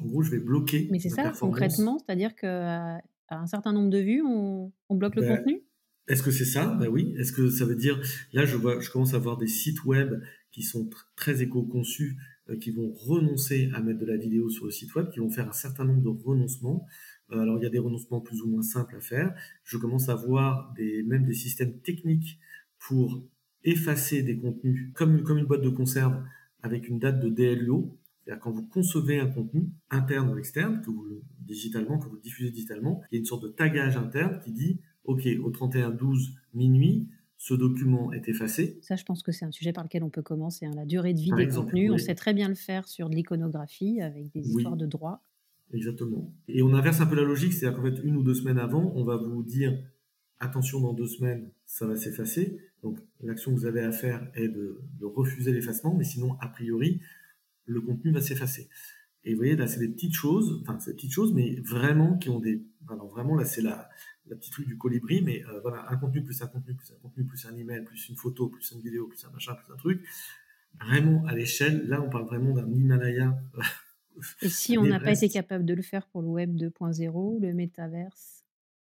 [0.00, 3.98] en gros, je vais bloquer Mais c'est ça, concrètement, c'est-à-dire qu'à un certain nombre de
[3.98, 5.62] vues, on, bloque le ben, contenu?
[6.08, 6.66] est-ce que c'est ça?
[6.80, 7.14] Ben oui.
[7.18, 8.00] Est-ce que ça veut dire
[8.32, 10.14] là je vois, je commence à voir des sites web
[10.50, 12.16] qui sont très éco-conçus,
[12.48, 15.30] euh, qui vont renoncer à mettre de la vidéo sur le site web, qui vont
[15.30, 16.86] faire un certain nombre de renoncements.
[17.30, 19.34] Euh, alors il y a des renoncements plus ou moins simples à faire.
[19.64, 22.38] Je commence à voir des même des systèmes techniques
[22.78, 23.22] pour
[23.64, 26.22] effacer des contenus comme comme une boîte de conserve
[26.62, 27.96] avec une date de DLO.
[28.24, 31.06] C'est-à-dire quand vous concevez un contenu interne ou externe, que vous
[31.40, 34.52] digitalement, que vous le diffusez digitalement, il y a une sorte de tagage interne qui
[34.52, 38.78] dit OK, au 31-12 minuit, ce document est effacé.
[38.82, 40.66] Ça, je pense que c'est un sujet par lequel on peut commencer.
[40.66, 40.72] Hein.
[40.74, 44.00] La durée de vie des contenus, on sait très bien le faire sur de l'iconographie
[44.02, 45.22] avec des histoires de droit.
[45.72, 46.32] Exactement.
[46.48, 48.92] Et on inverse un peu la logique, c'est-à-dire qu'en fait, une ou deux semaines avant,
[48.96, 49.78] on va vous dire
[50.40, 52.58] attention, dans deux semaines, ça va s'effacer.
[52.82, 57.00] Donc, l'action que vous avez à faire est de, refuser l'effacement, mais sinon, a priori,
[57.66, 58.68] le contenu va s'effacer.
[59.24, 62.16] Et vous voyez, là, c'est des petites choses, enfin, c'est des petites choses, mais vraiment
[62.16, 62.62] qui ont des.
[62.88, 63.90] Alors, vraiment, là, c'est la,
[64.30, 66.96] la petite truc du colibri, mais euh, voilà, un contenu plus un contenu plus un
[67.02, 69.76] contenu plus un email plus une photo plus une vidéo plus un machin plus un
[69.76, 70.04] truc.
[70.80, 73.40] Vraiment à l'échelle, là on parle vraiment d'un Himalaya.
[74.42, 77.52] Et si on n'a pas été capable de le faire pour le web 2.0, le
[77.54, 78.37] métaverse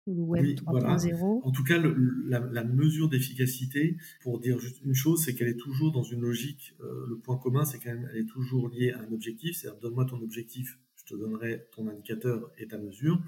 [0.06, 5.24] ou le web 3.0 En tout cas, la, mesure d'efficacité, pour dire juste une chose,
[5.24, 6.74] c'est qu'elle est toujours dans une logique.
[6.80, 9.56] Euh, le point commun, c'est qu'elle est toujours liée à un objectif.
[9.56, 13.20] C'est-à-dire, donne-moi ton objectif, je te donnerai ton indicateur et ta mesure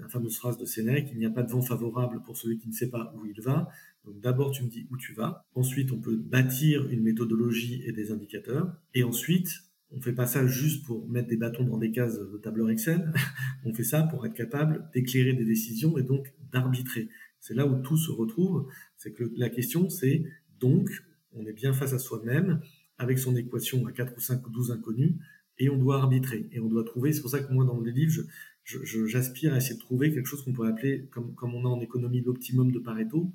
[0.00, 2.68] la fameuse phrase de Sénèque, il n'y a pas de vent favorable pour celui qui
[2.68, 3.68] ne sait pas où il va.
[4.04, 5.46] Donc d'abord tu me dis où tu vas.
[5.54, 8.74] Ensuite on peut bâtir une méthodologie et des indicateurs.
[8.94, 9.50] Et ensuite
[9.94, 13.12] on fait pas ça juste pour mettre des bâtons dans des cases de tableur Excel.
[13.64, 17.08] on fait ça pour être capable d'éclairer des décisions et donc d'arbitrer.
[17.40, 18.68] C'est là où tout se retrouve.
[18.96, 20.24] C'est que la question c'est
[20.60, 20.88] donc
[21.32, 22.60] on est bien face à soi-même
[22.98, 25.14] avec son équation à 4 ou 5 ou 12 inconnus
[25.58, 27.12] et on doit arbitrer et on doit trouver.
[27.12, 28.22] C'est pour ça que moi dans les livres
[28.64, 31.80] j'aspire à essayer de trouver quelque chose qu'on pourrait appeler, comme, comme on a en
[31.80, 33.32] économie l'optimum de Pareto,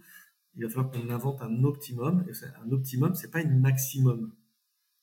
[0.55, 2.25] il va falloir qu'on invente un optimum.
[2.65, 4.31] Un optimum, c'est pas une maximum.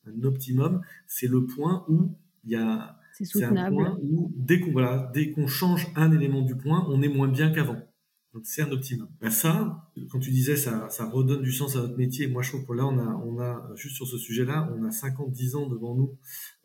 [0.07, 2.99] Un optimum, c'est le point où il y a.
[3.13, 3.59] C'est soutenable.
[3.59, 7.09] Un point où dès qu'on voilà, dès qu'on change un élément du point, on est
[7.09, 7.79] moins bien qu'avant.
[8.35, 9.09] Donc c'est un optimum.
[9.21, 12.27] Ben ça, quand tu disais ça, ça redonne du sens à notre métier.
[12.27, 14.89] Moi, je trouve que là, on a, on a juste sur ce sujet-là, on a
[14.89, 16.19] 50-10 ans devant nous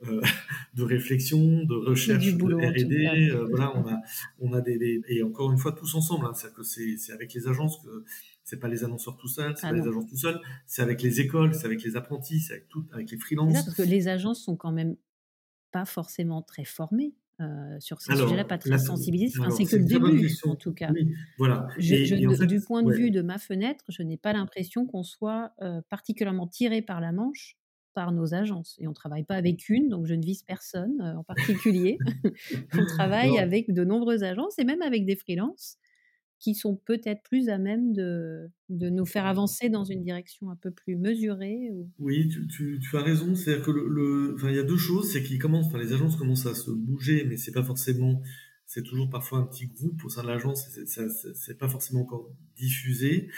[0.08, 0.20] euh,
[0.74, 3.30] de réflexion, de recherche, de R&D.
[3.32, 4.02] Euh, voilà, on a,
[4.40, 6.26] on a des, et encore une fois tous ensemble.
[6.26, 8.04] Hein, c'est que c'est, c'est avec les agences que
[8.50, 11.02] c'est pas les annonceurs tout seuls, c'est ah pas les agences tout seuls, c'est avec
[11.02, 13.54] les écoles, c'est avec les apprentis, c'est avec tout, avec les freelances.
[13.54, 14.96] parce que les agences sont quand même
[15.72, 17.14] pas forcément très formées.
[17.42, 19.40] Euh, sur ces sujets-là, pas très sensibilisés.
[19.56, 20.92] c'est que le début, en tout cas.
[21.38, 21.70] voilà.
[21.78, 26.48] du point de vue de ma fenêtre, je n'ai pas l'impression qu'on soit euh, particulièrement
[26.48, 27.56] tiré par la manche
[27.94, 28.76] par nos agences.
[28.80, 31.98] Et on ne travaille pas avec une, donc je ne vise personne euh, en particulier.
[32.74, 35.78] on travaille avec de nombreuses agences et même avec des freelances
[36.40, 40.56] qui sont peut-être plus à même de, de nous faire avancer dans une direction un
[40.56, 41.70] peu plus mesurée.
[42.00, 43.36] Oui, tu, as raison.
[43.36, 46.46] C'est-à-dire que le, il y a deux choses, c'est qu'ils commencent, enfin, les agences commencent
[46.46, 48.22] à se bouger, mais c'est pas forcément,
[48.66, 50.70] c'est toujours parfois un petit groupe au sein de l'agence,
[51.36, 53.30] c'est pas forcément encore diffusé.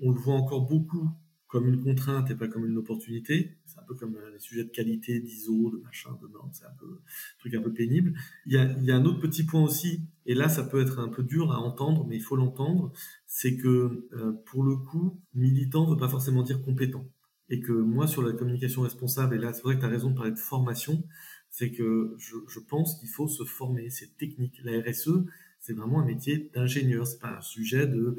[0.00, 1.10] On le voit encore beaucoup
[1.48, 3.56] comme une contrainte et pas comme une opportunité.
[3.86, 6.86] Peu comme euh, les sujets de qualité, d'ISO, de machin, de normes, c'est un peu
[6.86, 8.14] un truc un peu pénible.
[8.46, 10.80] Il y, a, il y a un autre petit point aussi, et là ça peut
[10.80, 12.92] être un peu dur à entendre, mais il faut l'entendre,
[13.26, 17.08] c'est que euh, pour le coup, militant ne veut pas forcément dire compétent.
[17.48, 20.10] Et que moi, sur la communication responsable, et là c'est vrai que tu as raison
[20.10, 21.04] de parler de formation,
[21.50, 24.60] c'est que je, je pense qu'il faut se former, c'est technique.
[24.64, 25.24] La RSE,
[25.60, 28.16] c'est vraiment un métier d'ingénieur, c'est pas un sujet de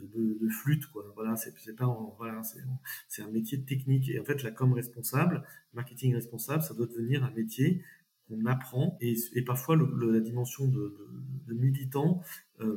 [0.00, 1.04] de, flûte quoi.
[1.14, 2.42] Voilà c'est pas voilà
[3.08, 4.08] c'est un métier technique.
[4.10, 5.42] Et en fait la com responsable
[5.72, 7.82] marketing responsable ça doit devenir un métier
[8.28, 8.96] qu'on apprend.
[9.00, 10.96] Et, et parfois la dimension de,
[11.48, 12.22] militant
[12.60, 12.76] euh,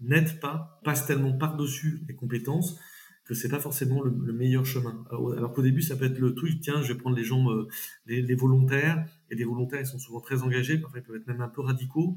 [0.00, 2.78] n'aide pas passe tellement par dessus les compétences
[3.24, 5.04] que c'est pas forcément le, meilleur chemin.
[5.10, 7.66] Alors, qu'au début ça peut être le truc tiens je vais prendre les gens euh,
[8.06, 9.04] les, les, volontaires.
[9.30, 11.60] Et des volontaires ils sont souvent très engagés parfois ils peuvent être même un peu
[11.60, 12.16] radicaux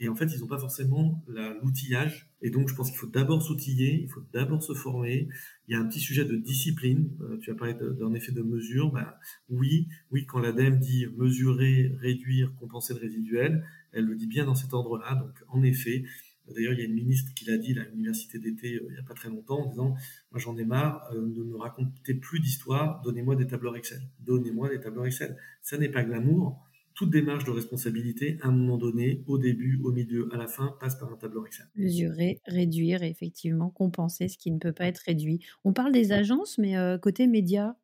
[0.00, 1.24] Et en fait, ils n'ont pas forcément
[1.62, 2.28] l'outillage.
[2.42, 5.28] Et donc, je pense qu'il faut d'abord s'outiller, il faut d'abord se former.
[5.68, 7.10] Il y a un petit sujet de discipline.
[7.22, 8.90] Euh, tu as parlé d'un effet de mesure.
[8.92, 9.06] Ben,
[9.48, 14.56] oui, oui, quand l'ADEME dit mesurer, réduire, compenser le résiduel, elle le dit bien dans
[14.56, 15.14] cet ordre-là.
[15.14, 16.04] Donc, en effet,
[16.52, 18.98] D'ailleurs, il y a une ministre qui l'a dit à l'université d'été euh, il n'y
[18.98, 19.94] a pas très longtemps en disant
[20.30, 24.02] Moi, j'en ai marre, euh, ne me racontez plus d'histoire, donnez-moi des tableurs Excel.
[24.20, 25.38] Donnez-moi des tableurs Excel.
[25.62, 26.62] Ça n'est pas glamour
[26.94, 30.76] toute démarche de responsabilité, à un moment donné, au début, au milieu, à la fin,
[30.80, 31.66] passe par un tableau Excel.
[31.74, 35.40] Mesurer, réduire et effectivement compenser ce qui ne peut pas être réduit.
[35.64, 37.74] On parle des agences, mais euh, côté médias,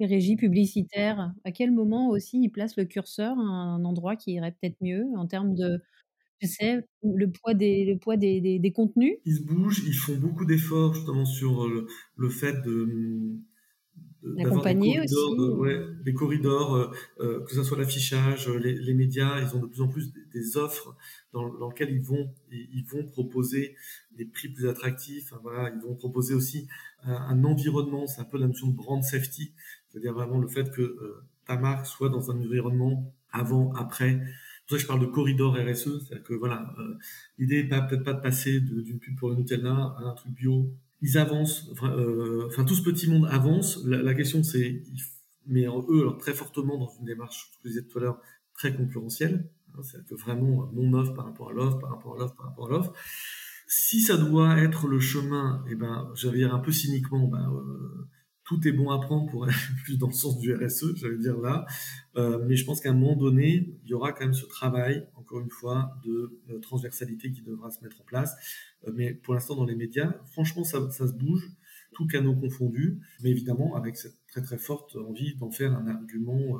[0.00, 4.32] les régies publicitaires, à quel moment aussi ils placent le curseur à un endroit qui
[4.32, 5.80] irait peut-être mieux en termes de,
[6.40, 9.14] tu sais, le poids des, le poids des, des, contenus?
[9.24, 11.86] Ils se bougent, ils font beaucoup d'efforts justement sur le,
[12.16, 13.38] le fait de
[14.22, 15.14] d'accompagner aussi.
[15.14, 19.66] ouais, des corridors, euh, euh, que ce soit l'affichage, les, les, médias, ils ont de
[19.66, 20.96] plus en plus des, offres
[21.32, 23.76] dans, dans, lesquelles ils vont, ils vont proposer
[24.16, 25.32] des prix plus attractifs.
[25.42, 26.68] voilà, ils vont proposer aussi
[27.02, 29.52] un, un environnement, c'est un peu la notion de brand safety,
[29.88, 34.20] c'est-à-dire vraiment le fait que euh, ta marque soit dans un environnement avant, après.
[34.20, 36.98] C'est pour ça que je parle de corridor RSE, c'est-à-dire que voilà, euh,
[37.38, 40.70] l'idée n'est peut-être pas de passer d'une pub pour le Nutella à un truc bio
[41.02, 43.84] ils avancent, euh, enfin, tout ce petit monde avance.
[43.84, 44.82] La, question c'est,
[45.46, 48.20] mais eux alors très fortement dans une démarche, je vous disais tout à l'heure,
[48.54, 49.50] très concurrentielle.
[49.74, 52.46] Hein, c'est-à-dire que vraiment mon offre par rapport à l'offre, par rapport à l'offre, par
[52.46, 52.92] rapport à l'offre.
[53.66, 57.50] Si ça doit être le chemin, et eh ben, j'allais dire un peu cyniquement, ben,
[57.52, 58.08] euh,
[58.52, 61.38] tout est bon à prendre pour aller plus dans le sens du RSE, j'allais dire
[61.38, 61.64] là.
[62.16, 65.06] Euh, mais je pense qu'à un moment donné, il y aura quand même ce travail,
[65.14, 68.34] encore une fois, de euh, transversalité qui devra se mettre en place.
[68.86, 71.50] Euh, mais pour l'instant, dans les médias, franchement, ça, ça se bouge,
[71.92, 76.58] tous canaux confondus, mais évidemment avec cette très très forte envie d'en faire un argument,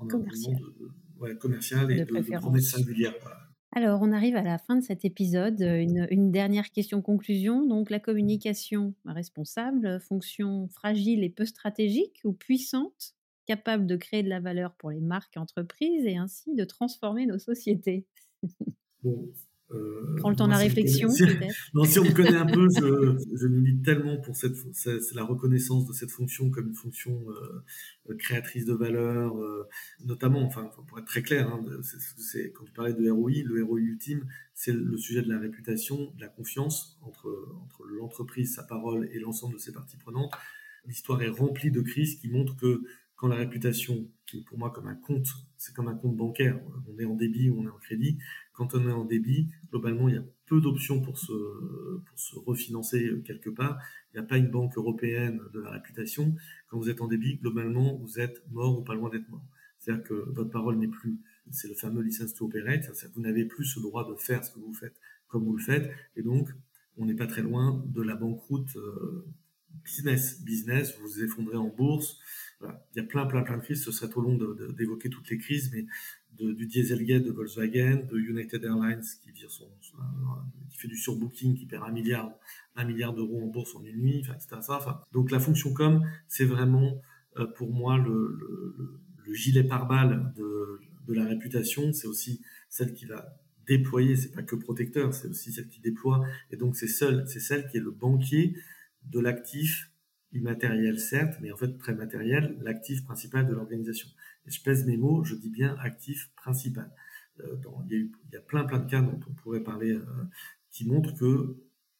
[0.00, 0.54] un commercial.
[0.54, 3.14] Argument de, ouais, commercial et de, de, de promesse singulière.
[3.22, 3.51] Voilà.
[3.74, 5.62] Alors, on arrive à la fin de cet épisode.
[5.62, 7.66] Une, dernière question conclusion.
[7.66, 13.14] Donc, la communication responsable, fonction fragile et peu stratégique ou puissante,
[13.46, 17.24] capable de créer de la valeur pour les marques et entreprises et ainsi de transformer
[17.24, 18.06] nos sociétés?
[19.74, 21.54] Euh, Prends le temps de la réflexion, peut-être.
[21.74, 25.24] non, si on me connaît un peu, je, je milite tellement pour cette, c'est la
[25.24, 29.68] reconnaissance de cette fonction comme une fonction euh, créatrice de valeur, euh,
[30.04, 31.64] notamment, enfin, pour être très clair, hein,
[32.18, 36.12] c'est, quand tu parlais de ROI, le ROI ultime, c'est le sujet de la réputation,
[36.16, 37.28] de la confiance entre,
[37.62, 40.32] entre l'entreprise, sa parole et l'ensemble de ses parties prenantes.
[40.86, 42.82] L'histoire est remplie de crises qui montrent que
[43.22, 46.58] quand la réputation, qui est pour moi comme un compte, c'est comme un compte bancaire,
[46.92, 48.18] on est en débit ou on est en crédit,
[48.52, 52.36] quand on est en débit, globalement, il y a peu d'options pour se, pour se
[52.36, 53.78] refinancer quelque part.
[54.12, 56.34] Il n'y a pas une banque européenne de la réputation.
[56.68, 59.44] Quand vous êtes en débit, globalement, vous êtes mort ou pas loin d'être mort.
[59.78, 61.18] C'est-à-dire que votre parole n'est plus,
[61.50, 64.44] c'est le fameux license to operate, c'est-à-dire que vous n'avez plus ce droit de faire
[64.44, 64.94] ce que vous faites
[65.26, 66.50] comme vous le faites, et donc
[66.98, 69.26] on n'est pas très loin de la banqueroute euh,
[69.82, 70.42] business.
[70.44, 72.20] Business, vous vous effondrez en bourse,
[72.60, 73.82] il y a plein, plein, plein de crises.
[73.82, 74.38] Ce serait trop long
[74.76, 75.86] d'évoquer toutes les crises, mais
[76.38, 79.68] du Dieselgate de Volkswagen, de United Airlines qui, vire son,
[80.70, 82.32] qui fait du surbooking, qui perd un milliard,
[82.74, 84.56] un milliard d'euros en bourse en une nuit, enfin, etc.
[84.58, 87.00] Enfin, donc la fonction com, c'est vraiment
[87.38, 91.92] euh, pour moi le, le, le gilet pare-balles de, de la réputation.
[91.92, 94.16] C'est aussi celle qui va déployer.
[94.16, 96.26] C'est pas que protecteur, c'est aussi celle qui déploie.
[96.50, 98.56] Et donc c'est c'est celle qui est le banquier
[99.04, 99.91] de l'actif
[100.32, 104.08] immatériel certes, mais en fait très matériel, l'actif principal de l'organisation.
[104.46, 106.90] Et je pèse mes mots, je dis bien actif principal.
[107.40, 107.56] Euh,
[107.90, 110.04] il, y a plein plein de cas dont on pourrait parler euh,
[110.70, 111.56] qui montrent que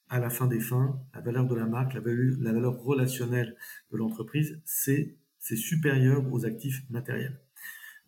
[0.08, 3.56] à la fin des fins, la valeur de la marque, la valeur, la valeur relationnelle
[3.90, 7.40] de l'entreprise, c'est c'est supérieur aux actifs matériels.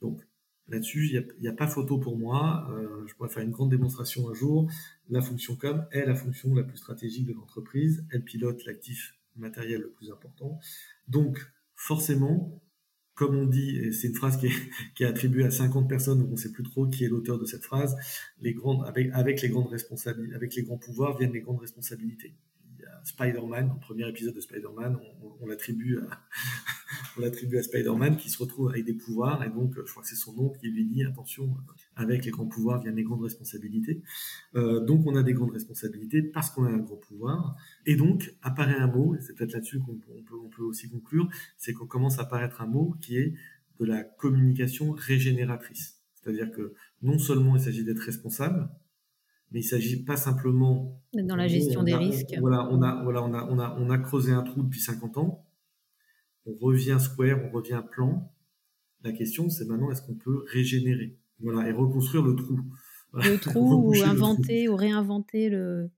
[0.01, 0.21] Donc
[0.69, 2.69] là-dessus, il n'y a, a, pas photo pour moi.
[2.71, 4.71] Euh, je pourrais faire une grande démonstration un jour.
[5.09, 8.07] La fonction com est la fonction la plus stratégique de l'entreprise.
[8.11, 10.59] Elle pilote l'actif matériel le plus important.
[11.09, 11.39] Donc,
[11.75, 12.61] forcément,
[13.15, 14.49] comme on dit, et c'est une phrase qui
[15.03, 17.45] est, attribuée à 50 personnes, donc on ne sait plus trop qui est l'auteur de
[17.45, 17.97] cette phrase,
[18.41, 22.35] les grandes, avec, avec les grandes responsabilités, avec les grands pouvoirs viennent les grandes responsabilités.
[23.05, 24.99] Spider-Man, dans le premier épisode de Spider-Man,
[25.41, 25.99] on, l'attribue
[27.59, 30.33] à, Spider-Man qui se retrouve avec des pouvoirs et donc je crois que c'est son
[30.33, 31.55] nom qui lui dit attention,
[31.97, 34.03] avec les grands pouvoirs viennent les grandes responsabilités.
[34.57, 38.35] Euh, donc on a des grandes responsabilités parce qu'on a un grand pouvoir et donc
[38.43, 40.01] apparaît un mot, et c'est peut-être là-dessus qu'on
[40.33, 43.35] on peut aussi conclure, c'est qu'on commence à apparaître un mot qui est
[43.81, 46.01] de la communication régénératrice.
[46.15, 48.69] C'est-à-dire que non seulement il s'agit d'être responsable,
[49.55, 52.35] mais il s'agit pas simplement dans la gestion des risques.
[52.41, 55.17] voilà, on a, voilà, on a, on a, on a creusé un trou depuis 50
[55.17, 55.47] ans.
[56.45, 58.35] On revient square, on revient plan.
[59.05, 62.59] La question, c'est maintenant, est-ce qu'on peut régénérer, voilà, et reconstruire le trou.
[63.13, 65.89] le trou ou inventer ou réinventer le,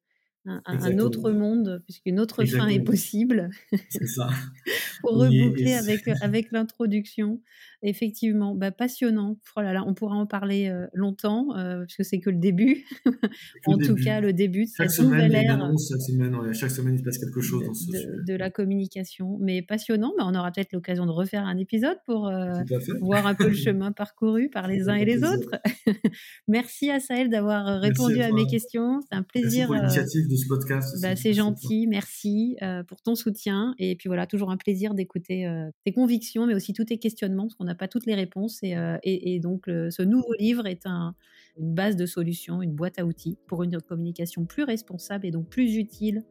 [0.44, 3.48] un, autre monde, puisqu'une autre fin est possible.
[3.88, 4.28] C'est ça.
[5.00, 7.40] Pour reboucler avec, avec l'introduction.
[7.88, 9.38] Effectivement, bah, passionnant.
[9.56, 12.38] Oh là là, on pourra en parler euh, longtemps, euh, parce que c'est que le
[12.38, 12.84] début.
[13.66, 15.56] en tout cas, le début de chaque cette semaine, nouvelle ère.
[15.56, 18.50] chaque, semaine, chaque semaine, il se passe quelque chose de, dans ce de, de la
[18.50, 19.38] communication.
[19.40, 22.54] Mais passionnant, bah, on aura peut-être l'occasion de refaire un épisode pour euh,
[23.02, 25.52] voir un peu le chemin parcouru par les uns et les autres.
[26.48, 29.00] Merci à Sahel d'avoir répondu à, mes questions.
[29.02, 29.70] C'est un plaisir.
[29.70, 31.02] Merci pour l'initiative de ce podcast.
[31.02, 32.56] Bah, c'est gentil, merci
[32.88, 33.76] pour ton soutien.
[33.78, 35.48] Et puis voilà, toujours un plaisir d'écouter
[35.84, 38.62] tes convictions, mais aussi tous tes questionnements, parce qu'on n'a pas toutes les réponses.
[38.62, 38.74] Et,
[39.04, 41.14] et, donc, ce nouveau livre est un,
[41.58, 45.48] une base de solutions, une boîte à outils pour une communication plus responsable et donc
[45.48, 46.24] plus utile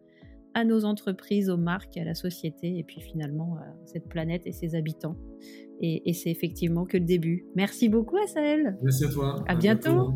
[0.53, 4.53] à nos entreprises, aux marques, à la société, et puis finalement à cette planète et
[4.53, 5.17] ses habitants.
[5.81, 7.45] Et, et c'est effectivement que le début.
[7.55, 8.77] Merci beaucoup, Asael.
[8.81, 9.43] Merci à toi.
[9.47, 10.13] À, bientôt.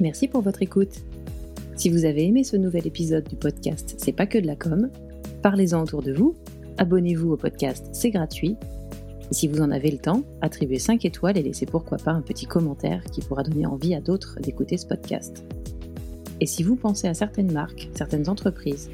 [0.00, 1.04] Merci pour votre écoute.
[1.76, 4.88] Si vous avez aimé ce nouvel épisode du podcast C'est pas que de la com,
[5.42, 6.34] parlez-en autour de vous,
[6.78, 8.56] abonnez-vous au podcast, c'est gratuit.
[9.30, 12.46] Si vous en avez le temps, attribuez 5 étoiles et laissez pourquoi pas un petit
[12.46, 15.44] commentaire qui pourra donner envie à d'autres d'écouter ce podcast.
[16.40, 18.90] Et si vous pensez à certaines marques, certaines entreprises,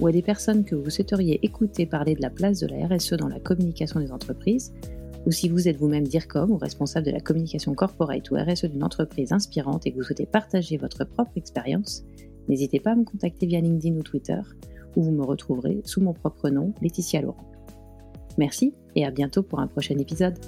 [0.00, 3.14] ou à des personnes que vous souhaiteriez écouter parler de la place de la RSE
[3.14, 4.72] dans la communication des entreprises,
[5.26, 8.82] ou si vous êtes vous-même DIRCOM ou responsable de la communication corporate ou RSE d'une
[8.82, 12.02] entreprise inspirante et que vous souhaitez partager votre propre expérience,
[12.48, 14.40] n'hésitez pas à me contacter via LinkedIn ou Twitter,
[14.96, 17.44] où vous me retrouverez sous mon propre nom, Laetitia Laurent.
[18.38, 20.38] Merci et à bientôt pour un prochain épisode.